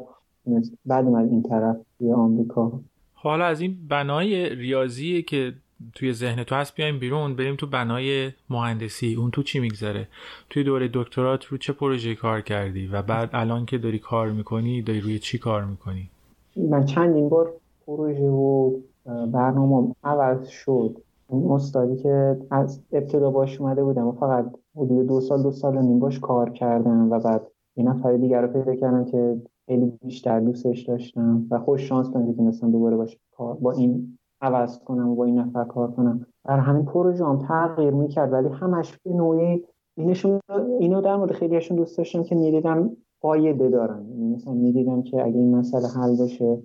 بعد 0.85 1.05
اومد 1.05 1.29
این 1.29 1.43
طرف 1.43 1.77
توی 1.97 2.13
آمریکا. 2.13 2.71
حالا 3.13 3.45
از 3.45 3.61
این 3.61 3.77
بنای 3.89 4.55
ریاضی 4.55 5.21
که 5.21 5.53
توی 5.95 6.13
ذهن 6.13 6.43
تو 6.43 6.55
هست 6.55 6.75
بیایم 6.75 6.99
بیرون 6.99 7.35
بریم 7.35 7.55
تو 7.55 7.67
بنای 7.67 8.31
مهندسی. 8.49 9.15
اون 9.15 9.31
تو 9.31 9.43
چی 9.43 9.59
میگذره؟ 9.59 10.07
توی 10.49 10.63
دوره 10.63 10.89
دکترات 10.93 11.45
رو 11.45 11.57
چه 11.57 11.73
پروژه 11.73 12.15
کار 12.15 12.41
کردی؟ 12.41 12.87
و 12.87 13.01
بعد 13.01 13.29
الان 13.33 13.65
که 13.65 13.77
داری 13.77 13.99
کار 13.99 14.31
می‌کنی 14.31 14.81
داری 14.81 15.01
روی 15.01 15.19
چی 15.19 15.37
کار 15.37 15.65
می‌کنی؟ 15.65 16.09
من 16.57 16.85
چندین 16.85 17.29
بار 17.29 17.53
پروژه 17.87 18.29
و 18.29 18.71
برنامه 19.05 19.95
عوض 20.03 20.47
شد. 20.47 20.97
اون 21.27 21.51
استادی 21.51 21.95
که 21.95 22.37
از 22.51 22.81
ابتدا 22.91 23.31
باش 23.31 23.61
اومده 23.61 23.83
بودم 23.83 24.07
و 24.07 24.11
فقط 24.11 24.45
حدود 24.75 25.07
دو 25.07 25.21
سال 25.21 25.43
دو 25.43 25.51
سال 25.51 25.81
نیم 25.81 25.99
باش 25.99 26.19
کار 26.19 26.49
کردم 26.49 27.11
و 27.11 27.19
بعد 27.19 27.47
یه 27.75 27.85
نفر 27.85 28.17
دیگر 28.17 28.41
رو 28.41 28.47
پیدا 28.47 28.75
کردم 28.75 29.05
که 29.05 29.41
خیلی 29.65 29.93
بیشتر 30.01 30.39
دوستش 30.39 30.81
داشتم 30.81 31.47
و 31.51 31.59
خوش 31.59 31.81
شانس 31.81 32.07
بودم 32.07 32.25
که 32.25 32.33
تونستم 32.33 32.71
دوباره 32.71 32.95
باش 32.95 33.17
با 33.61 33.71
این 33.71 34.17
عوض 34.41 34.79
کنم 34.79 35.09
و 35.09 35.15
با 35.15 35.25
این 35.25 35.39
نفر 35.39 35.63
کار 35.63 35.91
کنم. 35.91 36.25
در 36.45 36.59
همین 36.59 36.85
پروژه 36.85 37.25
هم 37.25 37.37
تغییر 37.37 37.93
می‌کرد 37.93 38.33
ولی 38.33 38.47
همش 38.47 38.97
به 39.03 39.13
نوعی 39.13 39.63
اینشون 39.97 40.39
اینو 40.79 41.01
در 41.01 41.15
مورد 41.15 41.31
خیلیشون 41.31 41.77
دوست 41.77 41.97
داشتم 41.97 42.23
که 42.23 42.35
می‌دیدم 42.35 42.91
قایده 43.23 43.69
دارن. 43.69 44.05
یعنی 44.09 44.35
مثلا 44.35 44.53
می‌دیدم 44.53 45.01
که 45.01 45.25
اگه 45.25 45.37
این 45.37 45.55
مسئله 45.55 45.87
حل 45.87 46.23
بشه 46.23 46.57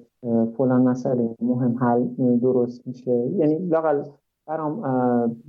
فلان 0.56 0.82
مسئله 0.82 1.34
مهم 1.42 1.76
حل 1.78 2.08
درست 2.38 2.86
میشه. 2.86 3.30
یعنی 3.36 3.58
لاقل 3.58 4.02
برام 4.46 4.80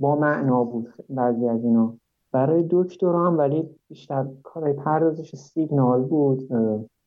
با 0.00 0.16
معنا 0.16 0.64
بود 0.64 0.88
بعضی 1.08 1.48
از 1.48 1.64
اینا. 1.64 1.94
برای 2.32 2.66
دکترا 2.70 3.26
هم 3.26 3.38
ولی 3.38 3.70
بیشتر 3.88 4.26
کارهای 4.42 4.72
پردازش 4.72 5.36
سیگنال 5.36 6.02
بود 6.02 6.48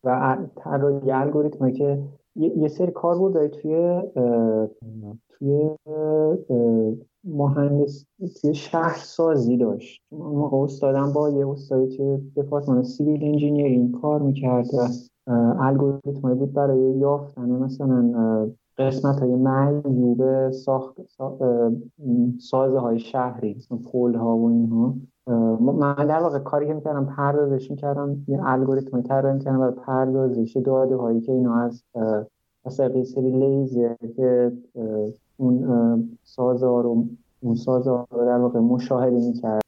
و 0.03 0.37
طراحی 0.55 1.11
الگوریتم 1.11 1.71
که 1.71 2.03
یه 2.35 2.67
سری 2.67 2.91
کار 2.91 3.17
بود 3.17 3.47
توی 3.47 4.01
توی 5.29 5.69
مهندس 7.23 8.05
توی 8.41 8.53
شهر 8.53 8.97
سازی 8.97 9.57
داشت. 9.57 10.01
موقع 10.11 10.57
استادم 10.57 11.13
با 11.13 11.29
یه 11.29 11.47
استادی 11.47 11.87
که 11.97 12.21
دپارتمان 12.35 12.83
civil 12.83 13.23
engineering 13.23 14.01
کار 14.01 14.21
می‌کرد 14.21 14.67
و 14.73 14.87
الگوریتم 15.59 16.33
بود 16.33 16.53
برای 16.53 16.97
یافتن 16.97 17.49
مثلا 17.49 18.51
قسمت 18.77 19.19
های 19.19 19.35
معیوب 19.35 20.49
ساخت 20.51 20.97
سازه 22.39 22.79
های 22.79 22.99
شهری 22.99 23.57
پول 23.91 24.15
ها 24.15 24.37
و 24.37 24.49
اینها. 24.49 24.95
من 25.59 26.07
در 26.07 26.19
واقع 26.19 26.39
کاری 26.39 26.67
که 26.67 26.73
می‌کردم 26.73 27.05
پردازش 27.05 27.71
می‌کردم. 27.71 28.17
یه 28.27 28.39
الگوریتم 28.43 29.01
طراحی 29.01 29.33
می‌کردم 29.33 29.59
برای 29.59 29.75
پردازش 29.85 30.57
داده 30.57 30.95
هایی 30.95 31.21
که 31.21 31.31
اینا 31.31 31.55
از 31.55 31.83
مثلا 32.65 33.03
سری 33.03 33.31
لیزر 33.31 33.95
که 34.15 34.51
اون 35.37 36.17
سازا 36.23 36.81
رو 36.81 37.05
اون 37.39 37.55
سازا 37.55 38.07
رو 38.11 38.25
در 38.25 38.37
واقع 38.37 38.59
مشاهده 38.59 39.15
می‌کرد. 39.15 39.63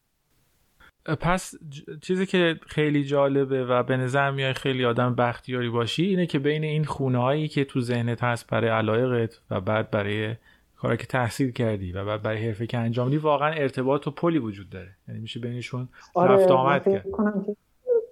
پس 1.20 1.56
چیزی 2.02 2.26
که 2.26 2.56
خیلی 2.68 3.04
جالبه 3.04 3.66
و 3.66 3.84
به 3.84 3.98
نظر 3.98 4.32
میای 4.32 4.54
خیلی 4.54 4.86
آدم 4.86 5.16
بختیاری 5.16 5.70
باشی 5.70 6.04
اینه 6.04 6.26
که 6.26 6.40
بین 6.40 6.64
این 6.64 6.84
خونه 6.84 7.18
هایی 7.18 7.48
که 7.48 7.66
تو 7.66 7.82
ذهنت 7.82 8.24
هست 8.24 8.48
برای 8.48 8.70
علایقت 8.70 9.40
و 9.52 9.62
بعد 9.62 9.92
برای 9.92 10.36
کاری 10.76 10.98
که 10.98 11.06
تحصیل 11.08 11.52
کردی 11.52 11.92
و 11.92 12.06
بعد 12.06 12.22
برای 12.22 12.46
حرفه 12.46 12.68
که 12.68 12.78
انجام 12.78 13.10
دی 13.10 13.18
واقعا 13.18 13.54
ارتباط 13.54 14.08
و 14.08 14.12
پلی 14.12 14.40
وجود 14.40 14.70
داره. 14.70 14.90
یعنی 15.08 15.20
میشه 15.20 15.40
بینشون 15.40 15.90
آره 16.14 16.36
رفت 16.36 16.52
آمد 16.52 16.84
کرد. 16.84 17.06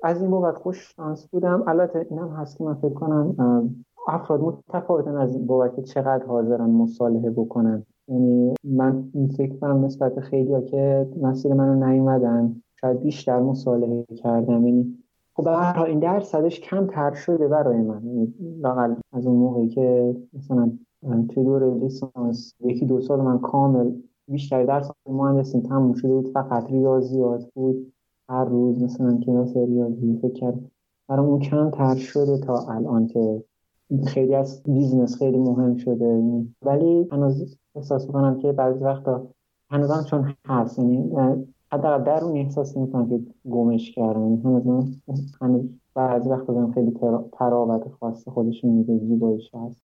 از 0.03 0.21
این 0.21 0.31
بابت 0.31 0.57
خوش 0.57 0.93
شانس 0.95 1.27
بودم. 1.27 1.63
البته 1.67 2.07
اینم 2.09 2.29
هست 2.29 2.57
که 2.57 2.63
من 2.63 2.73
فکر 2.73 2.93
کنم 2.93 3.35
افراد 4.07 4.41
متفاوتن 4.41 5.15
از 5.17 5.35
این 5.35 5.47
بابت 5.47 5.79
چقدر 5.79 6.25
حاضرن 6.25 6.69
مصالحه 6.69 7.29
بکنن. 7.29 7.85
یعنی 8.07 8.53
من 8.63 9.09
این 9.13 9.27
فکر 9.27 9.55
کنم 9.55 9.85
نسبت 9.85 10.19
خیلی 10.19 10.53
ها 10.53 10.61
که 10.61 11.07
مسیر 11.21 11.53
منو 11.53 11.85
نیومدن 11.85 12.61
شاید 12.81 12.99
بیشتر 12.99 13.39
مصالحه 13.39 14.05
کردم 14.15 14.65
یعنی 14.65 14.97
خب 15.33 15.43
به 15.43 15.81
این 15.81 15.99
درصدش 15.99 16.59
کم 16.59 16.87
تر 16.87 17.13
شده 17.13 17.47
برای 17.47 17.81
من. 17.81 18.05
یعنی 18.05 18.33
از 19.11 19.27
اون 19.27 19.35
موقعی 19.35 19.67
که 19.67 20.15
مثلا 20.33 20.71
توی 21.03 21.43
دوره 21.43 21.73
لیسانس 21.73 22.53
یکی 22.59 22.85
دو 22.85 23.01
سال 23.01 23.21
من 23.21 23.39
کامل 23.39 23.91
بیشتر 24.27 24.65
درس 24.65 24.91
مهندسی 25.05 25.61
تموم 25.61 25.93
شده 25.93 26.13
بود. 26.13 26.27
فقط 26.27 26.71
ریاضیات 26.71 27.49
بود. 27.53 27.93
هر 28.29 28.45
روز 28.45 28.83
مثلا 28.83 29.17
کلاس 29.17 29.57
ریاضی 29.57 30.19
فکر 30.21 30.53
برای 31.09 31.25
اون 31.25 31.39
کم 31.39 31.69
تر 31.69 31.95
شده 31.95 32.37
تا 32.37 32.65
الان 32.67 33.07
که 33.07 33.43
خیلی 34.07 34.35
از 34.35 34.63
business 34.63 35.17
خیلی 35.17 35.37
مهم 35.37 35.75
شده. 35.75 36.23
ولی 36.61 37.07
هنوز 37.11 37.57
احساس 37.75 38.07
می‌کنم 38.07 38.39
که 38.39 38.51
بعضی 38.51 38.83
وقتا 38.83 39.27
هنوزم 39.69 40.03
چون 40.09 40.33
هست. 40.47 40.79
یعنی 40.79 41.11
حداقل 41.71 42.03
در 42.03 42.23
اون 42.23 42.37
احساس 42.37 42.77
می‌کنم 42.77 43.09
که 43.09 43.19
گمش 43.49 43.91
کردم. 43.91 44.23
یعنی 44.23 44.41
هنوز 44.41 44.99
هنوز 45.41 45.69
بعضی 45.95 46.29
وقتا 46.29 46.71
خیلی 46.71 46.91
تراوت 47.33 47.87
خاص 47.99 48.27
خودشون 48.27 48.71
میده 48.71 48.97
زیباییش 48.97 49.55
هست. 49.55 49.81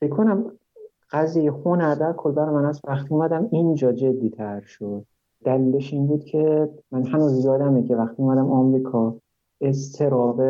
فکر 0.00 0.10
کنم 0.10 0.52
قضیه 1.12 1.52
هنر 1.52 1.94
در 1.94 2.12
کل 2.12 2.32
برای 2.32 2.54
من 2.54 2.64
از 2.64 2.80
وقتی 2.84 3.14
اومدم 3.14 3.48
اینجا 3.50 3.92
جدی 3.92 4.30
تر 4.30 4.60
شد. 4.60 5.04
دلیلش 5.44 5.92
این 5.92 6.06
بود 6.06 6.24
که 6.24 6.68
من 6.92 7.06
هنوز 7.06 7.44
یادمه 7.44 7.82
که 7.82 7.96
وقتی 7.96 8.22
اومدم 8.22 8.50
آمریکا 8.50 9.16
استراب 9.60 10.42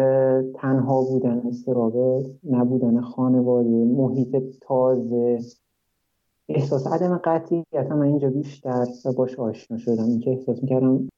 تنها 0.53 1.03
بودن 1.03 1.43
استراب 1.49 2.23
نبودن 2.51 3.01
خانواده 3.01 3.69
محیط 3.69 4.37
تازه. 4.61 5.39
احساس 6.49 6.87
عدم 6.87 7.21
قطعیت 7.25 7.91
من 7.91 8.03
اینجا 8.03 8.31
بیشتر 8.31 8.87
باش 9.17 9.39
آشنا 9.39 9.77
شدم. 9.77 10.05
اینکه 10.05 10.31
احساس 10.31 10.63
می‌کردم 10.63 11.09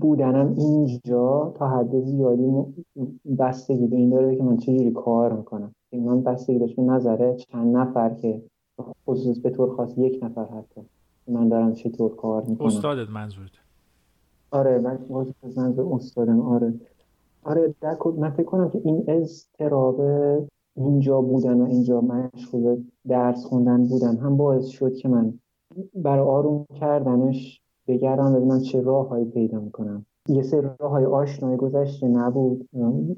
بودنم 0.00 0.54
اینجا 0.58 1.54
تا 1.56 1.68
حد 1.68 2.00
زیادی 2.00 2.52
بستگی 3.38 3.86
به 3.86 3.96
این 3.96 4.10
داره 4.10 4.36
که 4.36 4.42
من 4.42 4.56
چجوری 4.56 4.90
کار 4.90 5.32
می‌کنم. 5.32 5.74
من 5.92 6.22
بستگی 6.22 6.58
داشت 6.58 6.76
به 6.76 6.82
نظره. 6.82 7.36
چند 7.36 7.76
نفر 7.76 8.14
که 8.14 8.42
خصوص 9.06 9.38
به 9.38 9.50
طور 9.50 9.76
خاص 9.76 9.98
یک 9.98 10.18
نفر 10.22 10.44
حتی. 10.44 10.80
من 11.28 11.48
دارم 11.48 11.72
چطور 11.72 12.16
کار 12.16 12.42
می‌کنم. 12.42 12.66
استادت 12.66 13.10
منظورت؟ 13.10 13.50
آره 14.50 14.78
من 14.78 14.98
منظور 15.56 15.94
استادم 15.94 16.40
آره. 16.40 16.74
آره 17.44 17.74
در 17.80 17.96
من 18.18 18.30
فکر 18.30 18.42
کنم 18.42 18.70
که 18.70 18.80
این 18.84 19.04
اضطراب 19.08 20.00
اینجا 20.76 21.20
بودن 21.20 21.60
و 21.60 21.64
اینجا 21.64 22.00
مشغول 22.00 22.82
درس 23.08 23.44
خوندن 23.44 23.86
بودن 23.86 24.16
هم 24.16 24.36
باعث 24.36 24.66
شد 24.66 24.94
که 24.94 25.08
من 25.08 25.38
برای 25.94 26.26
آروم 26.26 26.66
کردنش 26.74 27.60
بگردم 27.86 28.34
ببینم 28.34 28.60
چه 28.60 28.80
راههایی 28.80 29.24
پیدا 29.24 29.60
می‌کنم. 29.60 30.06
یه 30.30 30.42
سری 30.42 30.60
راه 30.60 30.90
های 30.90 31.04
آشنایی 31.04 31.56
گذشته 31.56 32.08
نبود. 32.08 32.68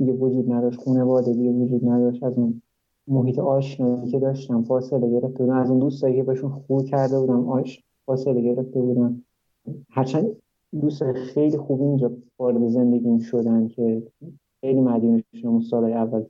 یه 0.01 0.13
وجود 0.13 0.53
نداشت 0.53 0.81
خانواده 0.81 1.33
دیگه 1.33 1.51
وجود 1.51 1.89
نداشت. 1.89 2.23
از 2.23 2.39
اون 2.39 2.63
محیط 3.09 3.39
آشنایی 3.39 4.11
که 4.11 4.19
داشتم 4.19 4.63
فاصله 4.63 5.11
گرفته 5.11 5.39
بودم. 5.39 5.57
از 5.57 5.71
اون 5.71 5.79
دوستایی 5.79 6.17
که 6.17 6.23
بهشون 6.23 6.51
خوب 6.51 6.85
کرده 6.85 7.21
بودم 7.21 7.49
آش 7.49 7.85
فاصله 8.07 8.41
گرفته 8.41 8.81
بودم. 8.81 9.23
هرچند 9.91 10.27
دوست 10.81 11.13
خیلی 11.13 11.57
خوب 11.57 11.83
اینجا 11.83 12.13
وارد 12.39 12.69
زندگیم 12.69 13.19
شدن 13.19 13.69
که 13.69 14.03
خیلی 14.61 14.81
مدیونشون 14.81 15.61
سال 15.61 15.93
اول. 15.93 16.25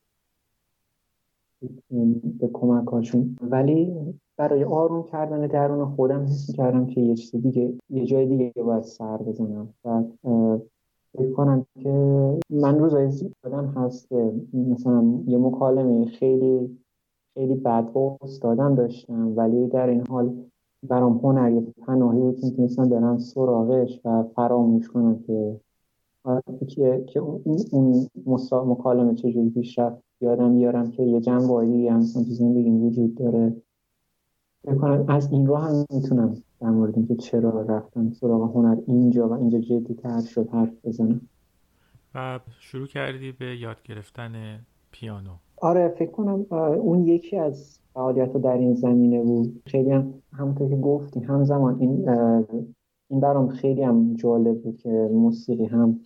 به 2.40 2.48
کمک 2.52 2.88
هاشون. 2.88 3.36
ولی 3.42 3.94
برای 4.36 4.64
آروم 4.64 5.02
کردن 5.02 5.46
درون 5.46 5.86
خودم 5.86 6.22
حس 6.22 6.50
کردم 6.52 6.86
که 6.86 7.00
یه 7.00 7.14
چیز 7.14 7.42
دیگه 7.42 7.74
یه 7.90 8.06
جای 8.06 8.26
دیگه 8.26 8.62
باید 8.62 8.82
سر 8.82 9.16
بزنم. 9.16 9.74
و 9.84 10.02
فکر 11.18 11.32
کنم 11.32 11.66
که 11.82 11.90
من 12.50 12.78
روزای 12.78 13.10
زیادم 13.10 13.66
هست 13.76 14.08
که 14.08 14.32
مثلا 14.54 15.20
یه 15.26 15.38
مکالمه 15.38 16.06
خیلی 16.06 16.78
خیلی 17.34 17.54
بد 17.54 17.92
با 17.92 18.16
استادم 18.22 18.74
داشتم 18.74 19.32
ولی 19.36 19.66
در 19.66 19.86
این 19.86 20.06
حال 20.06 20.34
برام 20.88 21.18
هنر 21.18 21.50
یه 21.50 21.60
پناهی 21.86 22.20
بود 22.20 22.40
که 22.40 22.46
می‌تونستم 22.46 22.88
برم 22.88 23.18
سراغش 23.18 24.00
و 24.04 24.22
فراموش 24.22 24.88
کنم 24.88 25.18
که 25.18 25.60
که, 26.68 27.04
که 27.06 27.20
اون 27.20 28.00
مکالمه 28.52 29.14
چجوری 29.14 29.50
پیش 29.50 29.78
رفت 29.78 30.02
یادم 30.20 30.54
بیارم 30.54 30.90
که 30.90 31.02
یه 31.02 31.20
جنبه 31.20 31.66
دیگه 31.66 31.92
هم 31.92 32.00
تو 32.00 32.22
زندگیم 32.22 32.84
وجود 32.84 33.14
داره. 33.14 33.56
بکنم 34.64 35.04
از 35.08 35.32
این 35.32 35.46
راه 35.46 35.68
هم 35.68 35.86
می‌تونم 35.90 36.42
در 36.62 36.70
مورد 36.70 36.96
اینکه 36.96 37.14
چرا 37.14 37.62
رفتم 37.62 38.10
سراغ 38.10 38.56
هنر 38.56 38.76
اینجا 38.86 39.28
و 39.28 39.32
اینجا 39.32 39.58
جدی 39.58 39.94
تر 39.94 40.20
شد 40.20 40.48
حرف 40.48 40.72
بزنم 40.84 41.20
و 42.14 42.40
شروع 42.60 42.86
کردی 42.86 43.32
به 43.32 43.56
یاد 43.56 43.82
گرفتن 43.82 44.32
پیانو. 44.90 45.30
آره 45.56 45.88
فکر 45.88 46.10
کنم 46.10 46.46
اون 46.80 47.06
یکی 47.06 47.36
از 47.36 47.80
فعالیت 47.94 48.32
در 48.32 48.58
این 48.58 48.74
زمینه 48.74 49.22
بود. 49.22 49.62
خیلی 49.66 49.90
هم 49.90 50.14
همونطور 50.32 50.68
که 50.68 50.76
گفتی 50.76 51.20
همزمان 51.20 51.80
این 51.80 52.08
این 53.08 53.20
برام 53.20 53.48
خیلی 53.48 53.82
هم 53.82 54.14
جالب 54.14 54.62
بود 54.62 54.76
که 54.76 55.10
موسیقی 55.12 55.64
هم 55.66 56.00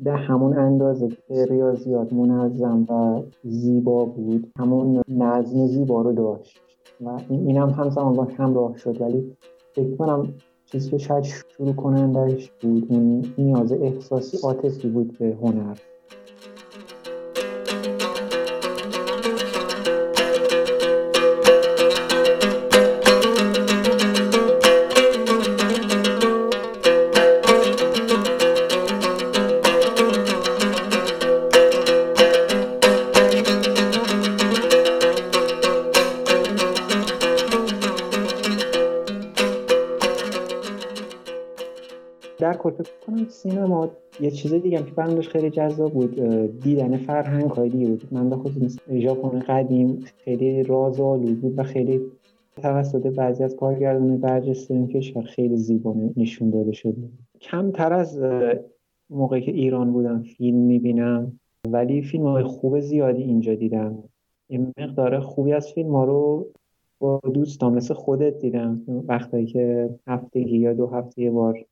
به 0.00 0.12
همون 0.12 0.58
اندازه 0.58 1.08
که 1.08 1.46
ریاضیات 1.50 2.12
منظم 2.12 2.86
و 2.88 3.22
زیبا 3.42 4.04
بود 4.04 4.52
همون 4.58 5.02
نظم 5.08 5.66
زیبا 5.66 6.02
رو 6.02 6.12
داشت. 6.12 6.60
و 7.00 7.20
این 7.28 7.56
هم 7.56 7.70
همزمان 7.70 8.12
با 8.12 8.24
همراه 8.24 8.76
شد 8.76 9.00
ولی 9.00 9.36
فکر 9.74 9.96
کنم 9.96 10.34
چیزی 10.66 10.90
که 10.90 10.98
شاید 10.98 11.24
شروع 11.24 11.72
کنندش 11.72 12.50
بود 12.50 12.86
این 12.90 13.34
نیاز 13.38 13.72
احساسی 13.72 14.38
عاطفی 14.42 14.88
بود 14.88 15.18
به 15.18 15.36
هنر. 15.42 15.76
یه 44.20 44.30
چیز 44.30 44.54
دیگه 44.54 44.78
هم 44.78 44.84
که 44.84 44.92
برام 44.92 45.20
خیلی 45.20 45.50
جذاب 45.50 45.92
بود 45.92 46.20
دیدن 46.60 46.96
فرهنگ 46.96 47.50
های 47.50 47.68
دیگه 47.68 47.86
بود. 47.88 48.08
من 48.12 48.30
خصوص 48.30 48.78
ژاپن 48.92 49.38
قدیم 49.38 50.04
خیلی 50.24 50.62
رازآلود 50.62 51.40
بود 51.40 51.58
و 51.58 51.62
خیلی 51.62 52.00
توسط 52.62 53.06
بعضی 53.06 53.44
از 53.44 53.56
کارگردان 53.56 54.18
برجسته 54.18 54.74
این 54.74 54.88
کشور 54.88 55.22
خیلی 55.22 55.56
زیبا 55.56 55.94
نشون 56.16 56.50
داده 56.50 56.72
شده 56.72 57.08
کمتر 57.40 57.92
از 57.92 58.22
موقعی 59.10 59.40
که 59.40 59.52
ایران 59.52 59.92
بودم 59.92 60.22
فیلم 60.22 60.58
می‌بینم 60.58 61.40
ولی 61.68 62.02
فیلم 62.02 62.26
های 62.26 62.44
خوب 62.44 62.80
زیادی 62.80 63.22
اینجا 63.22 63.54
دیدم. 63.54 63.98
این 64.48 64.72
مقدار 64.78 65.20
خوبی 65.20 65.52
از 65.52 65.72
فیلم 65.72 65.96
ها 65.96 66.04
رو 66.04 66.46
با 66.98 67.20
دوستان 67.34 67.74
مثل 67.74 67.94
خودت 67.94 68.38
دیدم. 68.38 68.82
وقتی 68.88 69.46
که 69.46 69.90
هفتگی 70.06 70.58
یا 70.58 70.72
دو 70.72 70.86
هفته 70.86 71.30
بار 71.30 71.64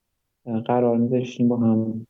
قرار 0.64 0.96
میذاشتیم 0.96 1.48
با 1.48 1.56
هم 1.56 2.06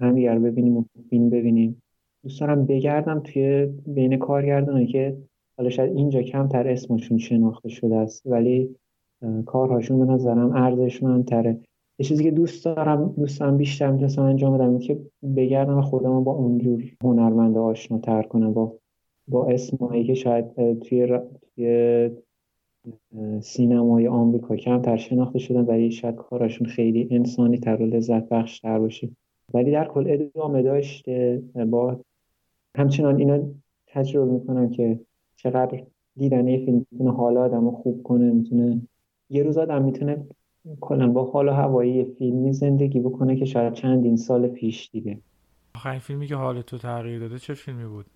همدیگر 0.00 0.38
ببینیم 0.38 0.76
و 0.76 0.84
فیلم 1.10 1.30
ببینیم. 1.30 1.82
دوست 2.22 2.40
دارم 2.40 2.66
بگردم 2.66 3.20
توی 3.20 3.68
بین 3.86 4.16
کارگردانی 4.16 4.86
که 4.86 5.16
حالا 5.58 5.70
شاید 5.70 5.96
اینجا 5.96 6.22
کمتر 6.22 6.68
اسمشون 6.68 7.18
شناخته 7.18 7.68
شده 7.68 7.96
است. 7.96 8.26
ولی 8.26 8.76
کارهاشون 9.46 10.06
به 10.06 10.12
نظرم 10.12 10.52
ارزشمندتره. 10.52 11.60
یه 11.98 12.06
چیزی 12.06 12.24
که 12.24 12.30
دوست 12.30 12.64
دارم 12.64 13.14
دوستم 13.18 13.56
بیشتر 13.56 13.90
می‌تونستم 13.90 14.22
انجام 14.22 14.58
بدم 14.58 14.78
که 14.78 15.00
بگردم 15.36 15.78
و 15.78 15.82
خودم 15.82 16.24
با 16.24 16.32
اونجور 16.32 16.84
هنرمند 17.02 17.56
آشناتر 17.56 18.22
کنم. 18.22 18.52
با 18.52 18.72
با 19.28 19.46
اسمایی 19.46 20.04
که 20.04 20.14
شاید 20.14 20.78
توی, 20.80 21.18
توی 21.54 22.10
سینمای 23.40 24.08
آمریکا 24.08 24.56
کمتر 24.56 24.96
شناخته 24.96 25.38
شدن 25.38 25.60
ولی 25.60 25.90
شاید 25.90 26.14
کارشون 26.14 26.66
خیلی 26.66 27.08
انسانی 27.10 27.58
تر 27.58 27.82
و 27.82 27.86
لذت 27.86 28.28
بخش 28.28 28.60
تر 28.60 28.78
باشه. 28.78 29.10
ولی 29.54 29.70
در 29.70 29.88
کل 29.88 30.04
ادامه 30.08 30.62
داشته 30.62 31.42
با 31.70 32.00
همچنان 32.76 33.18
اینا 33.18 33.40
تجربه 33.86 34.32
می‌کنم 34.32 34.70
که 34.70 35.00
چقدر 35.36 35.84
دیدن 36.16 36.48
یه 36.48 36.64
فیلم 36.64 36.86
می‌تونه 36.90 37.12
حال 37.12 37.36
آدم 37.36 37.64
رو 37.64 37.70
خوب 37.70 38.02
کنه 38.02 38.32
می‌تونه 38.32 38.80
یه 39.30 39.42
روز 39.42 39.58
آدم 39.58 39.82
می‌تونه 39.82 40.26
کلا 40.80 41.08
با 41.08 41.24
حال 41.24 41.48
و 41.48 41.52
هوایی 41.52 42.04
فیلمی 42.04 42.52
زندگی 42.52 43.00
بکنه 43.00 43.36
که 43.36 43.44
شاید 43.44 43.72
چندین 43.72 44.16
سال 44.16 44.48
پیش 44.48 44.90
دیده 44.90 45.18
آخرین 45.74 45.98
فیلمی 45.98 46.26
که 46.26 46.34
حال 46.34 46.60
تو 46.60 46.78
تغییر 46.78 47.20
داده 47.20 47.38
چه 47.38 47.54
فیلمی 47.54 47.86
بود؟ 47.86 48.06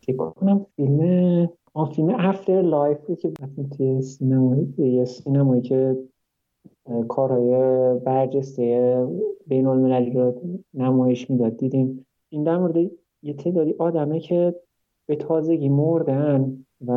فکر 0.00 0.16
کنم 0.16 0.66
فیلم 0.76 1.48
آن 1.74 1.90
فیلم 1.90 2.10
After 2.10 2.62
Life 2.62 2.98
بود 3.06 3.20
که 3.20 3.32
توی 3.76 4.02
سینمایی 4.02 4.74
یه 4.78 5.04
سینمایی 5.04 5.62
که 5.62 5.96
کارهای 7.08 7.54
برجسته 7.98 9.06
بین 9.46 9.66
المللی 9.66 10.10
رو 10.10 10.34
نمایش 10.74 11.30
می‌داد. 11.30 11.56
دیدیم 11.56 12.06
این 12.28 12.44
در 12.44 12.58
مورد 12.58 12.90
یه 13.22 13.34
تعدادی 13.34 13.74
آدمه 13.78 14.20
که 14.20 14.54
به 15.06 15.16
تازگی 15.16 15.68
مردن 15.68 16.64
و 16.86 16.92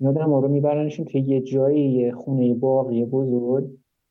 اینا 0.00 0.38
رو 0.38 0.48
میبرنشون 0.48 1.04
توی 1.04 1.20
یه 1.20 1.40
جایی 1.40 2.12
خونه 2.12 2.54
باغی 2.54 3.04
بزرگ 3.04 3.70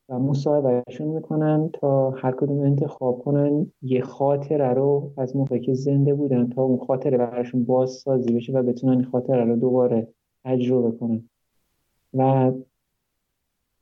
و 0.10 0.20
مصاحبهشون 0.20 1.08
می‌کنن 1.08 1.70
تا 1.74 2.10
هر 2.10 2.32
کدوم 2.32 2.60
انتخاب 2.60 3.20
کنن 3.20 3.72
یه 3.82 4.02
خاطره 4.02 4.74
رو 4.74 5.12
از 5.18 5.36
موقعی 5.36 5.60
که 5.60 5.74
زنده 5.74 6.14
بودن 6.14 6.50
تا 6.50 6.64
اون 6.64 6.78
خاطره 6.78 7.18
براشون 7.18 7.64
بازسازی 7.64 8.34
بشه 8.34 8.54
و 8.54 8.64
بتونن 8.64 8.94
این 8.94 9.04
خاطره 9.04 9.46
رو 9.46 9.56
دوباره 9.56 10.08
تجربه 10.46 10.98
کنن. 10.98 11.30
و 12.14 12.52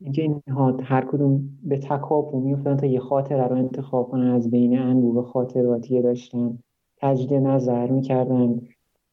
اینکه 0.02 0.22
اینها 0.22 0.78
هر 0.84 1.06
کدوم 1.06 1.50
به 1.64 1.78
تکاپو 1.78 2.40
میفتن 2.40 2.78
تا 2.78 2.86
یه 2.86 3.00
خاطره 3.00 3.48
رو 3.48 3.56
انتخاب 3.56 4.10
کنن 4.10 4.28
از 4.28 4.52
بین 4.52 4.80
انبوه 4.80 5.26
خاطراتی 5.26 6.02
داشتن 6.02 6.60
تجدید 6.98 7.34
نظر 7.34 7.88
می‌کردن 7.88 8.62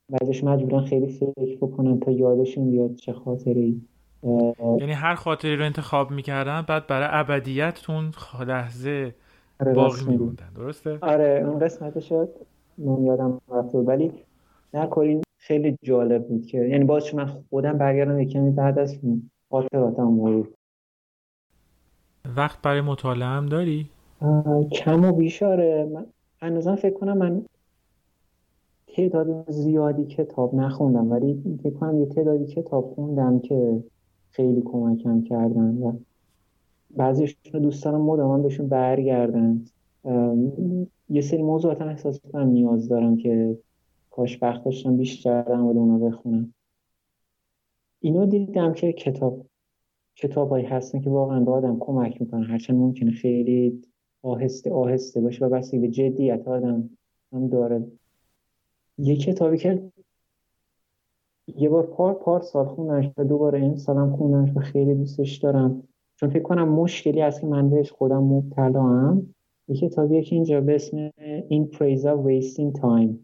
بعدش 0.09 0.45
مجبورن 0.45 0.85
خیلی 0.85 1.13
فکر 1.13 1.57
بکنن 1.57 2.01
تا 2.01 2.11
یادشون 2.11 2.71
بیاد 2.71 2.95
چه 2.95 3.13
خاطره 3.13 3.61
ای. 3.61 3.81
یعنی 4.81 4.93
هر 4.93 5.15
خاطری 5.15 5.57
رو 5.57 5.65
انتخاب 5.65 6.11
می‌کردن 6.11 6.63
بعد 6.69 6.87
برای 6.87 7.09
ابدیتتون 7.11 8.13
لحظه 8.49 9.15
آره 9.61 9.75
باقی 9.75 10.05
میموندن 10.09 10.53
درسته؟ 10.57 10.99
آره 11.03 11.45
اون 11.47 11.59
قسمت 11.59 12.01
شد 12.01 12.29
من 12.79 13.05
یادم 13.05 13.41
رفته 13.49 13.79
ولی 13.79 14.13
نه 14.75 14.87
کلین 14.87 15.23
خیلی 15.39 15.79
جالب 15.83 16.29
بود 16.29 16.47
که 16.47 16.59
یعنی 16.59 16.85
باز 16.85 17.15
من 17.15 17.27
خودم 17.51 17.79
برگردم 17.79 18.21
یکمی 18.21 18.51
بعد 18.51 18.79
از 18.79 18.99
خاطراتم 19.51 20.03
مرور 20.03 20.49
وقت 22.37 22.63
برای 22.63 22.81
مطالعه 22.81 23.29
هم 23.29 23.47
داری؟ 23.47 23.91
کم 24.73 25.05
و 25.05 25.13
بیشاره 25.13 25.89
من 25.95 26.07
هنوزم 26.41 26.75
فکر 26.75 26.95
کنم 26.95 27.19
من 27.19 27.43
تعداد 28.89 29.51
زیادی 29.51 30.05
کتاب 30.05 30.55
نخوندم 30.55 31.11
ولی 31.11 31.59
فکر 31.63 31.75
کنم 31.75 32.01
یه 32.01 32.07
تعدادی 32.07 32.47
کتاب 32.47 32.93
خوندم 32.95 33.39
که 33.39 33.83
خیلی 34.31 34.63
کمکم 34.63 35.23
کردن 35.23 35.79
و 35.83 35.93
بعضیشون 36.91 37.53
رو 37.53 37.61
دوست 37.61 37.85
دارم 37.85 38.01
مدام 38.01 38.43
بهشون 38.43 38.69
برگردن. 38.69 39.65
یه 41.09 41.21
سری 41.21 41.43
موضوعات 41.43 41.83
هم 41.83 41.89
احساس 41.89 42.21
کنم 42.33 42.49
نیاز 42.49 42.89
دارم 42.89 43.17
که 43.17 43.59
کاش 44.11 44.43
وقت 44.43 44.65
داشتم 44.65 44.97
بیشتر 44.97 45.43
در 45.43 45.57
مورد 45.57 45.77
اونا 45.77 45.99
بخونم. 45.99 46.55
اینو 48.01 48.27
دیدم 48.27 48.73
که 48.73 48.93
کتاب 48.93 49.47
کتابایی 50.17 50.67
هستن 50.67 51.01
که 51.01 51.11
واقعا 51.11 51.41
به 51.41 51.51
آدم 51.51 51.77
کمک 51.81 52.21
می‌کنن. 52.21 52.45
هرچند 52.45 52.77
ممکنه 52.77 53.11
خیلی 53.11 53.83
آهسته 54.23 54.73
آهسته 54.73 55.21
باشه 55.21 55.47
و 55.47 55.49
بسیاری 55.49 55.87
به 55.87 55.93
جدیت 55.93 56.49
آدم 56.49 56.91
هم 57.33 57.49
داره. 57.49 57.87
یه 58.99 59.17
کتابی 59.17 59.59
که 59.59 59.83
یه 61.57 61.69
بار 61.69 61.87
پار 61.87 62.15
پار 62.15 62.41
سال 62.41 62.67
خوندنش 62.67 63.11
و 63.17 63.25
دوباره 63.25 63.61
این 63.61 63.77
سالم 63.77 64.17
خوندنش 64.17 64.57
و 64.57 64.61
خیلی 64.61 64.95
دوستش 64.95 65.37
دارم. 65.37 65.83
چون 66.17 66.31
فکر 66.31 66.43
کنم 66.43 66.69
مشکلی 66.69 67.23
از 67.23 67.41
که 67.41 67.47
من 67.47 67.71
بهش 67.71 67.91
خودم 67.91 68.23
مبتلا 68.23 68.83
هم 68.83 69.35
یه 69.69 69.77
کتابیه 69.77 70.23
که 70.23 70.35
اینجا 70.35 70.61
به 70.61 70.75
اسم 70.75 71.09
Praise 71.73 72.03
of 72.03 72.27
Wasting 72.27 72.81
Time. 72.81 73.15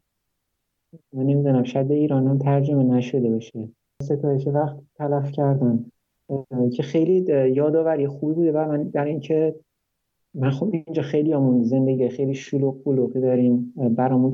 من 1.13 1.23
نمی‌دونم 1.23 1.63
شاید 1.63 1.91
ایران 1.91 2.27
هم 2.27 2.39
ترجمه 2.39 2.83
نشده 2.85 3.31
باشه. 3.31 3.69
ستایش 4.03 4.47
وقت 4.47 4.77
تلف 4.95 5.31
کردن. 5.31 5.92
که 6.73 6.83
خیلی 6.83 7.51
یادآوری 7.51 8.09
خوبی 8.09 8.35
بوده 8.35 8.53
و 8.53 8.69
من 8.69 8.83
در 8.83 9.05
اینکه 9.05 9.55
من 10.35 10.51
خب 10.51 10.71
اینجا 10.73 11.03
خیلی 11.03 11.33
همون 11.33 11.65
زندگی 11.65 12.09
خیلی 12.09 12.35
شلوغ 12.35 12.85
بلوغی 12.85 13.21
داریم. 13.21 13.75
برامون 13.97 14.33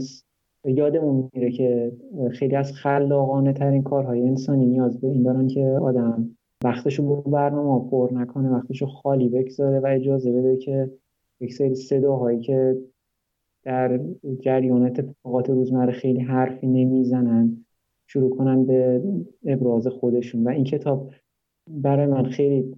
یادمون 0.65 1.31
میره 1.35 1.51
که 1.51 1.93
خیلی 2.33 2.57
از 2.57 2.73
خلاقانه 2.73 3.53
ترین 3.53 3.83
کارهای 3.83 4.23
انسانی 4.23 4.67
نیاز 4.67 5.01
به 5.01 5.09
این 5.09 5.23
دارن 5.23 5.49
که 5.49 5.65
آدم 5.65 6.31
وقتشو 6.65 7.03
با 7.03 7.31
برنامه 7.31 7.91
پر 7.91 8.09
نکنه 8.13 8.49
وقتشو 8.49 8.87
خالی 8.87 9.29
بگذاره 9.29 9.81
و 9.81 9.87
اجازه 9.87 10.33
بده 10.33 10.57
که 10.57 10.91
یک 11.41 11.55
سری 11.55 11.75
صداهایی 11.75 12.41
که 12.41 12.77
در 13.63 14.01
جریان 14.41 14.87
اتفاقات 14.87 15.51
روزمره 15.51 15.93
خیلی 15.93 16.21
حرفی 16.21 16.67
نمی‌زنن 16.67 17.65
شروع 18.07 18.37
کنن 18.37 18.65
به 18.65 19.03
ابراز 19.47 19.87
خودشون. 19.87 20.45
و 20.45 20.49
این 20.49 20.65
کتاب 20.65 21.11
برای 21.71 22.07
من 22.07 22.25
خیلی 22.25 22.75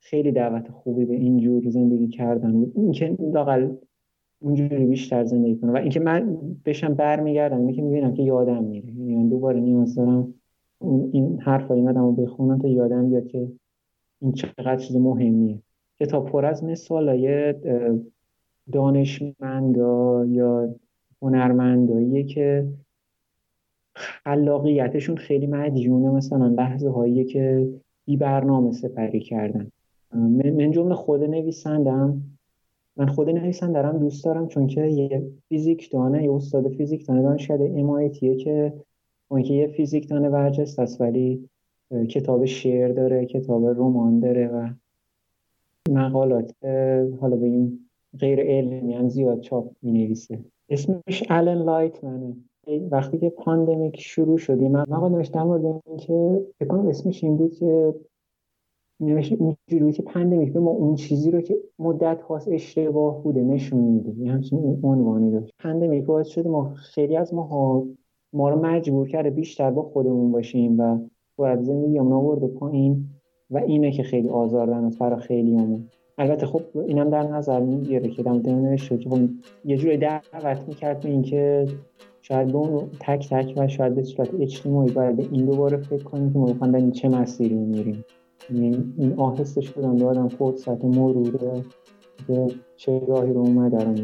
خیلی 0.00 0.32
دعوت 0.32 0.70
خوبی 0.70 1.04
به 1.04 1.14
اینجور 1.14 1.70
زندگی 1.70 2.08
کردن 2.08 2.52
بود. 2.52 2.72
اینکه 2.76 3.16
لاقل 3.20 3.68
اونجوری 4.40 4.86
بیشتر 4.86 5.24
زندگی 5.24 5.56
کنم. 5.56 5.72
و 5.72 5.76
اینکه 5.76 6.00
من 6.00 6.38
بشم 6.64 6.94
برمیگردم 6.94 7.58
اینکه 7.58 7.74
که 7.74 7.82
می‌بینم 7.82 8.14
که 8.14 8.22
یادم 8.22 8.64
میره. 8.64 8.88
یعنی 8.88 9.16
من 9.16 9.28
دوباره 9.28 9.60
نیاز 9.60 9.94
دارم 9.94 10.34
این 11.12 11.40
حرف 11.40 11.68
های 11.68 11.82
رو 11.82 12.12
بخونم 12.12 12.58
تا 12.58 12.68
یادم 12.68 13.10
بیاد 13.10 13.26
که 13.26 13.48
این 14.20 14.32
چقدر 14.32 14.76
چیز 14.76 14.96
مهمیه. 14.96 15.58
کتاب 16.00 16.26
پر 16.26 16.44
از 16.44 16.64
مثال 16.64 17.08
های 17.08 17.54
دانشمندا 18.72 20.26
یا 20.26 20.74
هنرمنداییه 21.22 22.24
که 22.24 22.66
خلاقیتشون 23.94 25.16
خیلی 25.16 25.46
مدیونه. 25.46 26.10
مثلا 26.10 26.46
لحظه 26.46 26.90
هایی 26.90 27.24
که 27.24 27.68
بی 28.06 28.16
برنامه 28.16 28.72
سپری 28.72 29.20
کردن. 29.20 29.70
من 30.14 30.70
جمله 30.70 30.94
خود 30.94 31.22
نویسندم. 31.22 32.22
من 32.96 33.06
خود 33.06 33.30
نویسندرم 33.30 33.98
دوست 33.98 34.24
دارم 34.24 34.48
چون 34.48 34.66
که 34.66 34.80
یه 34.80 35.30
فیزیک 35.48 35.90
دانه 35.90 36.24
یه 36.24 36.32
استاد 36.32 36.68
فیزیک 36.68 37.06
دانه 37.06 37.22
دانشکده 37.22 37.82
MIT 37.82 38.18
که 38.44 38.72
اون 39.28 39.42
که 39.42 39.54
یه 39.54 39.66
فیزیک 39.66 40.08
دانه 40.08 40.28
برجسته 40.28 40.78
است 40.78 41.00
ولی 41.00 41.48
کتاب 42.08 42.44
شعر 42.44 42.92
داره 42.92 43.26
کتاب 43.26 43.66
رمان 43.66 44.20
داره 44.20 44.48
و 44.48 44.68
مقالات 45.90 46.54
حالا 47.20 47.36
این 47.36 47.88
غیر 48.18 48.40
علمی 48.40 48.94
هم 48.94 49.08
زیاد 49.08 49.40
چاپ 49.40 49.72
می 49.82 49.92
نویسه 49.92 50.38
اسمش 50.68 51.22
آلن 51.30 51.58
لایتمنه 51.58 52.36
وقتی 52.90 53.18
که 53.18 53.30
pandemic 53.30 54.00
شروع 54.00 54.38
شدی 54.38 54.68
من 54.68 54.84
مقاله 54.88 55.14
نوشتم 55.14 55.42
مورد 55.42 55.82
اینکه 55.86 56.46
فکر 56.58 56.74
اسمش 56.74 57.24
این 57.24 57.36
بود 57.36 57.54
که 57.54 57.94
اینجوری 59.00 59.92
که 59.92 60.02
pandemic 60.02 60.52
به 60.52 60.60
ما 60.60 60.70
اون 60.70 60.94
چیزی 60.94 61.30
رو 61.30 61.40
که 61.40 61.56
مدت 61.78 62.22
هاست 62.22 62.48
اشتباه 62.48 63.22
بوده 63.22 63.42
نشون 63.42 63.80
میده. 63.80 64.18
یه 64.18 64.32
همچین 64.32 64.80
عنوانی 64.82 65.30
داشت. 65.30 65.52
pandemic 65.58 66.04
باعث 66.04 66.28
شده 66.28 66.48
ما 66.48 66.74
خیلی 66.74 67.16
از 67.16 67.34
ما 67.34 67.42
ها 67.42 67.86
ما 68.32 68.50
رو 68.50 68.60
مجبور 68.60 69.08
کرده 69.08 69.30
بیشتر 69.30 69.70
با 69.70 69.82
خودمون 69.82 70.32
باشیم 70.32 70.80
و 70.80 70.98
باید 71.36 71.62
زندگی 71.62 71.98
هم 71.98 72.12
آورده 72.12 72.46
پایین 72.46 73.04
و 73.50 73.58
اینه 73.58 73.92
که 73.92 74.02
خیلی 74.02 74.28
آزاردن 74.28 74.84
از 74.84 74.98
برای 74.98 75.20
خیلی 75.20 75.56
همون 75.56 75.88
البته 76.18 76.46
خب 76.46 76.62
اینم 76.86 77.10
در 77.10 77.22
نظر 77.22 77.60
می‌گیره 77.60 78.08
که 78.08 78.22
دم 78.22 78.40
نوشته 78.46 78.98
که 78.98 79.10
خب 79.10 79.18
یه 79.64 79.76
جوری 79.76 79.96
دعوت 79.96 80.68
می‌کرد 80.68 81.00
به 81.00 81.08
اینکه 81.08 81.66
شاید 82.22 82.52
به 82.52 82.58
اون 82.58 82.90
تک 83.00 83.28
تک 83.30 83.54
و 83.56 83.68
شاید 83.68 83.94
به 83.94 84.02
صورت 84.02 84.34
اجتماعی 84.40 84.92
باید 84.92 85.16
به 85.16 85.28
این 85.32 85.46
دوباره 85.46 85.76
فکر 85.76 86.02
کنیم 86.02 86.32
که 86.32 86.38
ما 86.38 86.90
چه 86.90 87.08
مسیری 87.08 87.54
میریم. 87.54 88.04
این 88.50 89.14
آهسته 89.16 89.60
شدن 89.60 89.96
به 89.96 90.04
آدم 90.04 90.28
فرصت 90.28 90.84
مروره 90.84 91.62
که 92.26 92.46
چه 92.76 93.02
راهی 93.08 93.32
رو 93.32 93.40
اومده 93.40 93.84
رو 93.84 93.94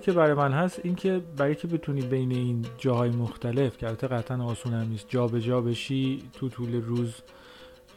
سوالی 0.00 0.12
که 0.12 0.12
برای 0.12 0.34
من 0.34 0.52
هست 0.52 0.80
این 0.84 0.94
که 0.94 1.20
برای 1.36 1.54
که 1.54 1.66
بتونی 1.66 2.00
بین 2.00 2.32
این 2.32 2.66
جاهای 2.78 3.10
مختلف 3.10 3.78
که 3.78 3.86
البته 3.86 4.06
قطعا 4.06 4.44
آسون 4.44 4.72
هم 4.72 4.88
نیست 4.88 5.06
جا 5.08 5.26
به 5.26 5.40
جا 5.40 5.60
بشی 5.60 6.22
تو 6.32 6.48
طول 6.48 6.74
روز 6.74 7.14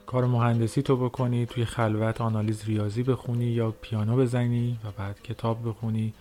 کار 0.05 0.25
مهندسی 0.25 0.81
تو 0.81 0.97
بکنی 0.97 1.45
توی 1.45 1.65
خلوت 1.65 2.21
آنالیز 2.21 2.65
ریاضی 2.65 3.03
بخونی 3.03 3.45
یا 3.45 3.73
پیانو 3.81 4.17
بزنی 4.17 4.77
و 4.83 4.87
بعد 4.97 5.21
کتاب 5.21 5.69
بخونی 5.69 6.13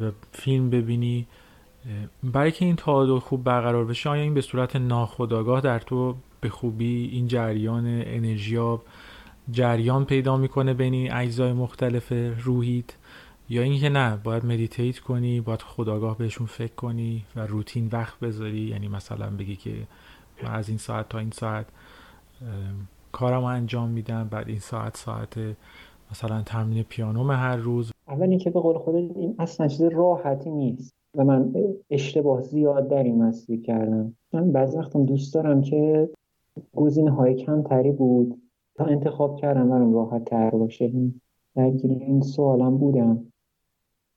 و 0.00 0.10
فیلم 0.32 0.70
ببینی. 0.70 1.26
برای 2.22 2.52
که 2.52 2.64
این 2.64 2.76
تعادل 2.76 3.18
خوب 3.18 3.44
برقرار 3.44 3.84
بشه 3.84 4.10
آیا 4.10 4.22
این 4.22 4.34
به 4.34 4.40
صورت 4.40 4.76
ناخودآگاه 4.76 5.60
در 5.60 5.78
تو 5.78 6.14
به 6.40 6.48
خوبی 6.48 7.10
این 7.12 7.28
جریان 7.28 7.86
انرژیاب 7.86 8.84
جریان 9.50 10.04
پیدا 10.04 10.36
می‌کنه 10.36 10.74
بین 10.74 10.94
این 10.94 11.12
اجزای 11.12 11.52
مختلف 11.52 12.12
روحیت؟ 12.44 12.94
یا 13.48 13.62
اینکه 13.62 13.88
نه 13.88 14.18
باید 14.24 14.46
مدیتیت 14.46 14.98
کنی 14.98 15.40
باید 15.40 15.62
خداگاه 15.62 16.18
بهشون 16.18 16.46
فکر 16.46 16.74
کنی 16.74 17.24
و 17.36 17.46
روتین 17.46 17.88
وقت 17.92 18.20
بذاری. 18.20 18.60
یعنی 18.60 18.88
مثلا 18.88 19.30
بگی 19.38 19.56
که 19.56 19.70
من 20.42 20.50
از 20.50 20.68
این 20.68 20.78
ساعت 20.78 21.08
تا 21.08 21.18
این 21.18 21.30
ساعت 21.30 21.66
کارم 23.12 23.44
انجام 23.44 23.88
میدم 23.88 24.28
بعد 24.30 24.48
این 24.48 24.58
ساعت 24.58 24.96
ساعت 24.96 25.38
مثلا 26.10 26.42
تمرین 26.42 26.82
پیانوم 26.82 27.30
هر 27.30 27.56
روز. 27.56 27.92
اول 28.08 28.30
اینکه 28.30 28.50
به 28.50 28.60
قول 28.60 28.78
خودت 28.78 29.16
این 29.16 29.34
اصلا 29.38 29.68
چیز 29.68 29.82
راحتی 29.82 30.50
نیست 30.50 30.94
و 31.14 31.24
من 31.24 31.52
اشتباه 31.90 32.42
زیاد 32.42 32.88
در 32.88 33.02
این 33.02 33.22
مسیر 33.22 33.62
کردم. 33.62 34.16
من 34.32 34.52
بعض 34.52 34.76
وقتم 34.76 35.04
دوست 35.04 35.34
دارم 35.34 35.62
که 35.62 36.08
گزینه 36.76 37.10
های 37.10 37.34
کمتری 37.34 37.92
بود 37.92 38.42
تا 38.74 38.84
انتخاب 38.84 39.36
کردم 39.36 39.70
برام 39.70 39.94
راحت 39.94 40.24
تر 40.24 40.50
باشه. 40.50 40.92
درگیر 41.54 41.90
این 41.90 42.20
سوالم 42.20 42.78
بودم. 42.78 43.32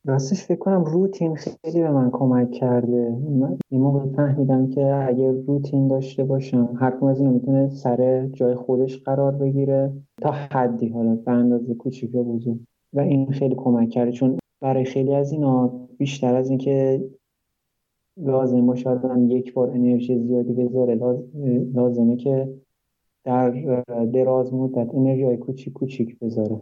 راستش 0.05 0.43
فکر 0.43 0.59
کنم 0.59 0.83
روتین 0.83 1.35
خیلی 1.35 1.81
به 1.81 1.91
من 1.91 2.11
کمک 2.11 2.51
کرده. 2.51 3.17
من 3.29 3.57
این 3.69 3.81
موقع 3.81 4.05
فهمیدم 4.15 4.69
که 4.69 5.05
اگر 5.07 5.31
روتین 5.31 5.87
داشته 5.87 6.23
باشم 6.23 6.77
هر 6.79 7.05
از 7.05 7.19
اینا 7.19 7.31
می‌تونه 7.31 7.69
سر 7.69 8.27
جای 8.27 8.55
خودش 8.55 9.03
قرار 9.03 9.31
بگیره 9.31 9.93
تا 10.21 10.31
حدی. 10.31 10.87
حالا 10.89 11.15
به 11.15 11.31
اندازه 11.31 11.73
کوچیک 11.73 12.15
یا 12.15 12.23
بزرگ. 12.23 12.59
و 12.93 12.99
این 12.99 13.31
خیلی 13.31 13.55
کمک 13.55 13.89
کرده. 13.89 14.11
چون 14.11 14.37
برای 14.61 14.85
خیلی 14.85 15.15
از 15.15 15.31
اینا 15.31 15.87
بیشتر 15.97 16.35
از 16.35 16.49
اینکه 16.49 17.03
لازم 18.17 18.65
باشه 18.65 18.89
آدم 18.89 19.29
یک 19.29 19.53
بار 19.53 19.71
انرژی 19.71 20.19
زیادی 20.19 20.53
بذاره 20.53 20.99
لازمه 21.73 22.15
که 22.15 22.53
در 23.23 23.49
دراز 24.13 24.53
مدت 24.53 24.95
انرژی 24.95 25.23
های 25.23 25.37
کوچیک 25.37 25.73
کوچیک 25.73 26.19
بذاره. 26.19 26.61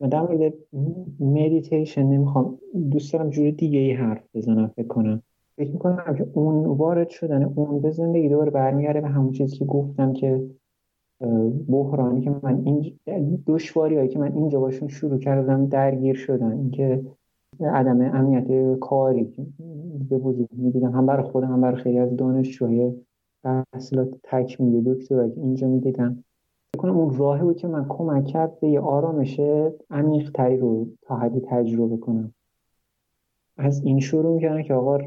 و 0.00 0.08
در 0.08 0.20
مورد 0.20 0.54
مدیتیشن 1.20 2.02
نمی‌خوام 2.02 2.58
دوست 2.90 3.12
دارم 3.12 3.30
جور 3.30 3.50
دیگه 3.50 3.78
ای 3.78 3.92
حرف 3.92 4.22
بزنم 4.34 4.66
فکر 4.66 4.86
کنم. 4.86 5.22
فکر 5.56 5.72
می‌کنم 5.72 6.14
که 6.18 6.26
اون 6.34 6.64
وارد 6.66 7.08
شدن 7.08 7.42
اون 7.42 7.80
به 7.80 7.90
زندگی 7.90 8.28
دوباره 8.28 8.50
برمیگرده 8.50 9.00
به 9.00 9.08
همون 9.08 9.32
چیزی 9.32 9.56
که 9.56 9.64
گفتم 9.64 10.12
که 10.12 10.46
بحرانی 11.68 12.20
که 12.20 12.34
من 12.42 12.62
این 12.64 13.42
دشواری 13.46 13.96
هایی 13.96 14.08
که 14.08 14.18
من 14.18 14.32
اینجا 14.32 14.60
باشون 14.60 14.88
شروع 14.88 15.18
کردم 15.18 15.66
درگیر 15.66 16.14
شدن. 16.14 16.52
اینکه 16.52 17.04
عدم 17.60 18.00
امنیت 18.00 18.78
کاری 18.78 19.32
به 20.10 20.16
وجود 20.18 20.48
می‌دیدم 20.52 20.90
هم 20.90 21.06
برای 21.06 21.22
خودم 21.22 21.52
هم 21.52 21.60
برای 21.60 21.82
خیلی 21.82 21.98
از 21.98 22.16
دانشجوهای 22.16 22.92
تحصیلات 23.44 24.08
تکمیلی 24.22 24.82
دکترا 24.94 25.28
که 25.28 25.40
اینجا 25.40 25.68
می‌دیدم. 25.68 26.24
کنم 26.78 26.98
اون 26.98 27.16
راهی 27.16 27.42
بود 27.42 27.56
که 27.56 27.68
من 27.68 27.86
کمک 27.88 28.24
کرد 28.24 28.60
به 28.60 28.68
یه 28.68 28.80
آرامش 28.80 29.40
عمیق 29.90 30.30
تری 30.30 30.56
رو 30.56 30.86
تا 31.02 31.16
حدی 31.16 31.40
تجربه 31.40 31.96
کنم. 31.96 32.34
از 33.56 33.84
این 33.84 34.00
شروع 34.00 34.34
می‌کنم 34.34 34.62
که 34.62 34.74
آقا 34.74 34.98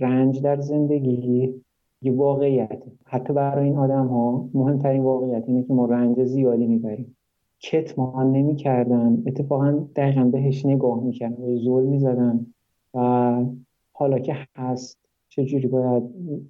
رنج 0.00 0.42
در 0.42 0.60
زندگی 0.60 1.54
یه 2.02 2.12
واقعیت 2.12 2.82
حتی 3.04 3.32
برای 3.32 3.64
این 3.64 3.76
آدم 3.76 4.06
ها 4.06 4.48
مهمترین 4.54 5.02
واقعیت 5.02 5.44
اینه 5.48 5.62
که 5.62 5.74
ما 5.74 5.86
رنج 5.86 6.24
زیادی 6.24 6.66
می‌بریم. 6.66 7.16
کتمان 7.60 8.32
نمی‌کردن. 8.32 9.22
اتفاقا 9.26 9.84
دقیقا 9.96 10.24
بهش 10.24 10.66
نگاه 10.66 11.00
می‌کردن. 11.00 11.42
و 11.42 11.58
ظلم 11.58 11.88
می‌زدن 11.88 12.46
و 12.94 13.44
حالا 13.92 14.18
که 14.18 14.36
هست 14.56 14.98
چجوری 15.28 15.68
باید 15.68 16.02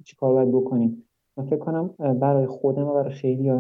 چیکار 0.05 0.33
باید 0.33 0.53
بکنیم. 0.53 1.05
من 1.37 1.45
فکر 1.45 1.57
کنم 1.57 1.91
برای 1.99 2.47
خودم 2.47 2.87
و 2.87 2.95
برای 2.95 3.15
خیلی 3.15 3.51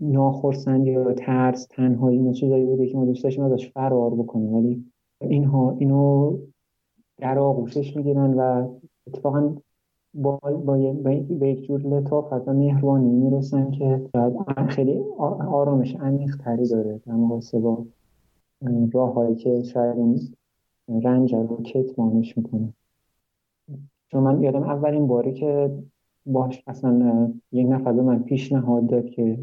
ناخرسندی 0.00 0.90
یا 0.90 1.12
ترس 1.12 1.66
تنهایی 1.66 2.18
اینا 2.18 2.32
چیزایی 2.32 2.64
بوده 2.64 2.86
که 2.86 2.96
ما 2.96 3.04
دوست 3.04 3.24
داشتیم 3.24 3.44
ازش 3.44 3.70
فرار 3.70 4.10
بکنیم. 4.10 4.54
ولی 4.54 4.84
اینها 5.20 5.76
اینو 5.78 6.36
در 7.18 7.38
آغوشش 7.38 7.96
می‌گیرن 7.96 8.34
و 8.34 8.68
اتفاقا 9.06 9.56
با, 10.14 10.36
با, 10.42 10.76
به 11.38 11.48
یک 11.48 11.66
جور 11.66 11.80
لطافت 11.80 12.48
و 12.48 12.52
مهربانی 12.52 13.10
می‌رسن 13.10 13.70
که 13.70 14.10
خیلی 14.68 15.00
آرامش 15.18 15.96
عمیق 15.96 16.36
تری 16.36 16.68
داره 16.68 17.00
در 17.06 17.14
مقایسه 17.14 17.58
با 17.58 17.86
راه 18.92 19.14
هایی 19.14 19.34
که 19.34 19.62
شاید 19.62 19.96
اون 19.96 20.20
رنج 21.02 21.34
رو 21.34 21.62
کتمانش 21.62 22.36
می‌کنه. 22.38 22.72
چون 24.08 24.22
من 24.22 24.42
یادم 24.42 24.62
اولین 24.62 25.06
باری 25.06 25.32
که 25.32 25.70
باش 26.26 26.62
اصلا 26.66 27.32
یک 27.52 27.66
نفر 27.66 27.92
به 27.92 28.02
من 28.02 28.22
پیشنهاد 28.22 28.86
داد 28.86 29.06
که 29.06 29.38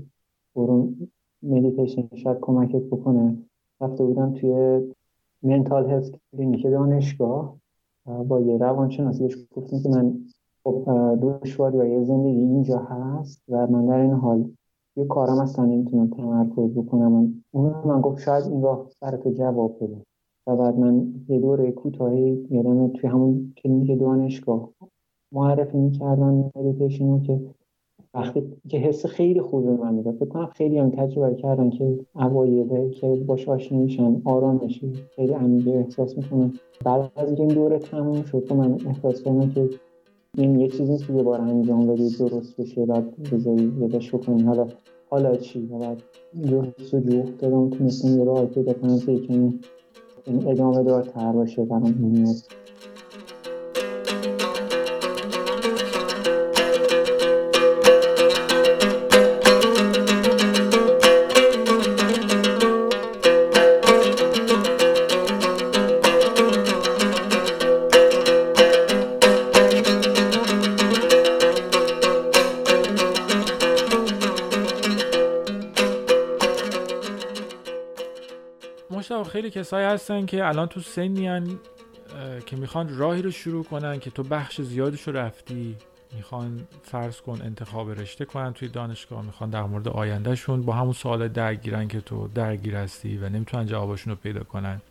برو 0.58 0.90
مدیتیشن 1.44 2.10
شاید 2.16 2.38
کمکت 2.42 2.82
بکنه. 2.82 3.38
رفته 3.82 4.04
بودم 4.04 4.34
توی 4.34 4.82
mental 5.44 5.90
health 5.90 6.16
clinic 6.32 6.64
دانشگاه 6.64 7.58
با 8.28 8.42
یه 8.42 8.58
روانشناسی 8.58 9.24
بهش 9.24 9.36
گفتم 9.56 9.80
که 9.84 9.90
من 9.90 10.14
خب 10.64 10.84
دشواری 11.22 11.78
های 11.78 12.06
زندگی 12.06 12.40
اینجا 12.40 12.80
هست 12.80 13.44
و 13.50 13.68
من 13.68 13.86
در 13.86 14.00
این 14.00 14.14
حال 14.14 14.50
یه 14.96 15.06
کارم 15.06 15.38
اصلا 15.40 15.66
نمی‌تونم 15.66 16.08
تمرکز 16.08 16.74
بکنم. 16.76 17.44
اون 17.52 17.74
من 17.86 18.02
گفت 18.02 18.22
شاید 18.22 18.46
این 18.46 18.62
راه 18.62 18.88
برای 19.02 19.22
تو 19.22 19.32
جواب 19.32 19.76
بده 19.82 20.02
و 20.48 20.56
بعد 20.56 20.78
من 20.78 21.14
یه 21.30 21.40
دوره 21.40 21.72
کوتاهی 21.72 22.48
یادم 22.50 22.88
توی 22.88 23.10
همون 23.10 23.54
کلینیک 23.58 24.00
دانشگاه 24.00 24.70
معرفی 25.32 25.78
می‌کردم 25.78 26.52
مدیتیشن 26.56 27.22
که 27.22 27.42
وقتی 28.18 28.44
که 28.70 28.78
حس 28.78 29.06
خیلی 29.06 29.42
خوب 29.42 29.66
به 29.66 29.84
من 29.84 29.94
می‌داد 29.94 30.16
فکر 30.16 30.26
کنم 30.26 30.46
خیلی 30.46 30.78
هم 30.78 30.90
تجربه 30.90 31.36
کردن 31.36 31.70
که 31.70 32.00
اوایل 32.16 32.90
که 32.90 33.08
باش 33.08 33.50
آشنا 33.50 33.78
میشن 33.80 34.22
آرامشی 34.26 34.94
خیلی 35.16 35.34
عمیقی 35.34 35.74
احساس 35.74 36.18
می‌کنن 36.18 36.54
بعد 36.86 37.12
از 37.16 37.40
این 37.40 37.48
دوره 37.48 37.80
تموم 37.80 38.24
شد 38.24 38.54
من 38.54 38.78
احساس 38.88 39.24
کردم 39.24 39.50
که 39.50 39.70
این 40.38 40.60
یه 40.60 40.68
چیزی 40.68 40.92
نیست 40.92 41.08
که 41.08 41.14
یه 41.14 41.24
بار 41.24 41.42
انجام 41.42 41.88
بدی 41.88 42.10
درست 42.10 42.62
بشه 42.62 42.86
بعد 42.86 43.32
بذاری 43.32 43.74
یادش 43.80 44.16
بکنی. 44.16 44.44
حالا 44.44 44.68
حالا 45.10 45.36
چی؟ 45.36 45.70
و 45.72 45.78
بعد 45.80 46.04
جستجو 46.46 47.20
افتادم 47.20 47.70
تونستم 47.70 48.18
یه 48.18 48.24
راه 48.24 48.46
پیدا 48.46 48.74
کنم 48.74 49.00
که 49.00 49.12
این 49.12 49.60
ادامه 50.48 50.84
دارتر 50.84 51.32
باشه 51.32 51.66
برام 51.66 51.96
نیاز 52.00 52.48
کسایی 79.68 79.86
هستن 79.86 80.26
که 80.26 80.46
الان 80.46 80.68
تو 80.68 80.80
سنی 80.80 81.58
که 82.46 82.56
می‌خوان 82.56 82.98
راهی 82.98 83.22
رو 83.22 83.32
شروع 83.32 83.64
کنن 83.64 84.00
که 84.00 84.10
تو 84.10 84.24
بخش 84.24 84.62
زیادش 84.62 85.08
رو 85.08 85.18
رفتی 85.18 85.76
می‌خوان 86.16 86.68
فرض 86.84 87.22
کن 87.22 87.42
انتخاب 87.42 87.92
رشته 87.92 88.26
کنن 88.26 88.54
توی 88.54 88.68
دانشگاه 88.68 89.26
می‌خوان 89.26 89.50
در 89.50 89.64
مورد 89.64 89.88
آیندهشون 89.88 90.62
با 90.62 90.74
همون 90.74 90.94
سوال 90.94 91.28
درگیرن 91.28 91.88
که 91.88 92.02
تو 92.02 92.28
درگیر 92.28 92.76
هستی 92.76 93.18
و 93.18 93.30
نمی‌تونن 93.30 93.66
جوابشون 93.66 94.14
رو 94.14 94.20
پیدا 94.24 94.44
کنن. 94.44 94.82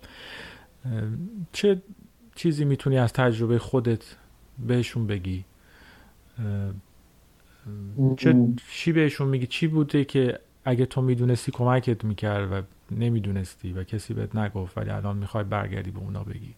چه 1.52 1.82
چیزی 2.34 2.64
می‌تونی 2.64 2.98
از 2.98 3.12
تجربه 3.12 3.58
خودت 3.58 4.16
بهشون 4.66 5.06
بگی؟ 5.06 5.44
چه 8.16 8.36
چی 8.70 8.92
بهشون 8.92 9.28
میگی؟ 9.28 9.46
چی 9.46 9.66
بوده 9.66 10.04
که 10.04 10.38
اگه 10.64 10.86
تو 10.86 11.02
می‌دونستی 11.02 11.52
کمکت 11.52 12.04
می‌کرد 12.04 12.52
و 12.52 12.62
نمی‌دونستی 12.90 13.72
و 13.72 13.84
کسی 13.84 14.14
بهت 14.14 14.36
نگفت 14.36 14.78
ولی 14.78 14.90
الان 14.90 15.16
می‌خوای 15.16 15.44
برگردی 15.44 15.90
به 15.90 15.98
اونا 15.98 16.24
بگی. 16.24 16.54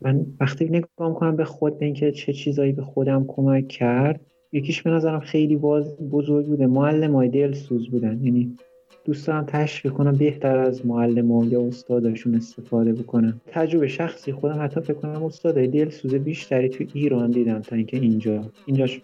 من 0.00 0.26
وقتی 0.40 0.64
نگاه 0.64 1.14
کنم 1.14 1.36
به 1.36 1.44
خود 1.44 1.82
اینکه 1.82 2.12
چه 2.12 2.32
چیزایی 2.32 2.72
به 2.72 2.82
خودم 2.82 3.24
کمک 3.28 3.68
کرد 3.68 4.20
یکیش 4.52 4.82
به 4.82 4.90
نظرم 4.90 5.20
خیلی 5.20 5.56
باز 5.56 5.96
بزرگ 5.96 6.46
بوده. 6.46 6.66
معلم 6.66 7.16
های 7.16 7.28
دلسوز 7.28 7.90
بودن. 7.90 8.24
یعنی 8.24 8.56
دوست 9.04 9.26
دارم 9.26 9.44
تشویق 9.44 9.92
کنم 9.92 10.12
بهتر 10.12 10.58
از 10.58 10.86
معلم 10.86 11.50
یا 11.50 11.60
استاداشون 11.60 12.34
استفاده 12.34 12.92
بکنم. 12.92 13.40
تجربه 13.46 13.88
شخصی 13.88 14.32
خودم 14.32 14.62
حتی 14.64 14.80
فکر 14.80 14.94
کنم 14.94 15.24
استادای 15.24 15.66
دلسوز 15.68 16.14
بیشتری 16.14 16.68
تو 16.68 16.84
ایران 16.94 17.30
دیدم 17.30 17.58
تا 17.58 17.76
اینکه 17.76 17.96
اینجا. 17.96 18.44
اینجاش 18.66 19.00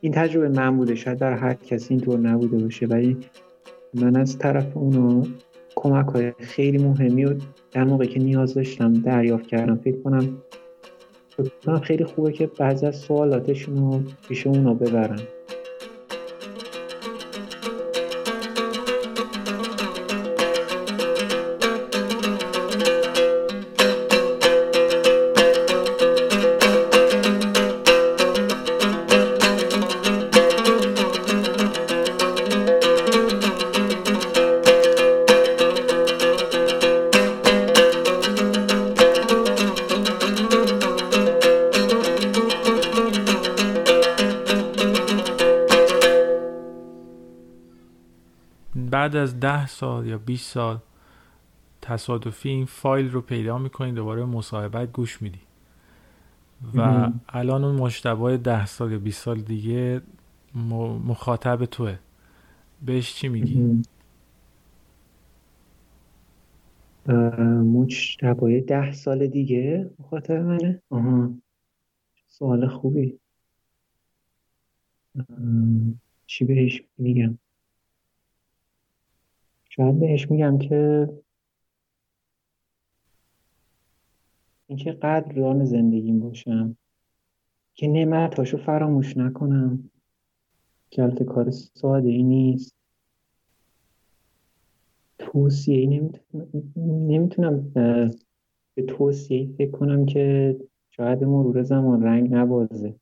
این 0.00 0.12
تجربه 0.12 0.48
من 0.48 0.76
بوده. 0.76 0.94
شاید 0.94 1.18
در 1.18 1.32
هر 1.32 1.54
کسی 1.54 1.94
اینطور 1.94 2.18
نبوده 2.18 2.58
باشه. 2.58 2.86
ولی 2.86 3.16
من 3.94 4.16
از 4.16 4.38
طرف 4.38 4.76
اونا 4.76 5.26
کمک 5.74 6.06
های 6.06 6.32
خیلی 6.38 6.78
مهمی 6.78 7.24
و 7.24 7.34
در 7.72 7.84
موقعی 7.84 8.08
که 8.08 8.20
نیاز 8.20 8.54
داشتم 8.54 8.92
دریافت 8.92 9.46
کردم. 9.46 9.76
فکر 9.76 10.02
کنم 10.02 10.42
فکر 11.28 11.78
خیلی 11.78 12.04
خوبه 12.04 12.32
که 12.32 12.46
بعضی 12.46 12.86
از 12.86 12.96
سوالاتشون 12.96 13.76
رو 13.76 14.02
پیش 14.28 14.46
اونا 14.46 14.74
ببرن. 14.74 15.20
20 50.24 50.50
سال 50.50 50.78
تصادفی 51.82 52.48
این 52.48 52.66
فایل 52.66 53.10
رو 53.10 53.20
پیدا 53.20 53.58
می‌کنی 53.58 53.92
دوباره 53.92 54.24
مصاحبت 54.24 54.92
گوش 54.92 55.22
میدی. 55.22 55.40
و 56.74 57.10
الان 57.28 57.64
اون 57.64 57.76
مشتبه 57.76 58.36
ده 58.36 58.66
سال 58.66 58.92
یا 58.92 58.98
20 58.98 59.22
سال 59.22 59.40
دیگه 59.40 60.00
مخاطب 61.04 61.64
توه. 61.64 61.98
بهش 62.82 63.14
چی 63.14 63.28
میگی؟ 63.28 63.82
مجتبای 67.64 68.60
ده 68.60 68.92
سال 68.92 69.26
دیگه 69.26 69.90
خاطر 70.10 70.42
منه؟ 70.42 70.82
آها. 70.90 71.30
سوال 72.26 72.68
خوبی. 72.68 73.18
چی 76.26 76.44
بهش 76.44 76.82
میگم؟ 76.98 77.38
شاید 79.76 80.00
بهش 80.00 80.30
میگم 80.30 80.58
که 80.58 81.08
اینکه 84.66 84.92
قدردان 84.92 85.64
زندگیم 85.64 86.20
باشم 86.20 86.76
که 87.74 87.88
نعمتاشو 87.88 88.56
فراموش 88.56 89.16
نکنم 89.16 89.90
البته 90.98 91.24
کار 91.24 91.50
ساده 91.50 92.08
ای 92.08 92.22
نیست. 92.22 92.74
توصیه 95.18 95.78
ای 95.78 95.86
نمی‌تونم, 95.86 96.48
نمی‌تونم 96.86 97.70
به 98.74 98.82
توصیه 98.88 99.38
ای 99.38 99.54
فکر 99.58 99.70
کنم 99.70 100.06
که 100.06 100.56
شاید 100.90 101.24
مرور 101.24 101.62
زمان 101.62 102.02
رنگ 102.02 102.34
نبازه. 102.34 102.94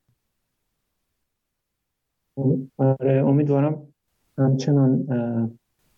آره 2.77 3.27
امیدوارم 3.27 3.89
همچنان 4.39 5.07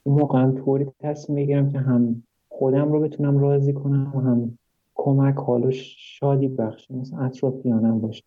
این 0.04 0.14
موقع 0.14 0.50
طوری 0.50 0.86
تصمیم 1.00 1.36
بگیرم 1.36 1.68
که 1.68 1.78
هم 1.78 2.22
خودم 2.48 2.92
رو 2.92 3.00
بتونم 3.00 3.38
راضی 3.38 3.72
کنم 3.72 4.16
و 4.16 4.20
هم 4.20 4.58
کمک 4.94 5.34
حال 5.34 5.64
و 5.64 5.70
شادی 5.72 6.48
بخشم 6.48 6.94
مثل 6.94 7.16
اطرافیانم 7.18 8.00
باشه. 8.00 8.24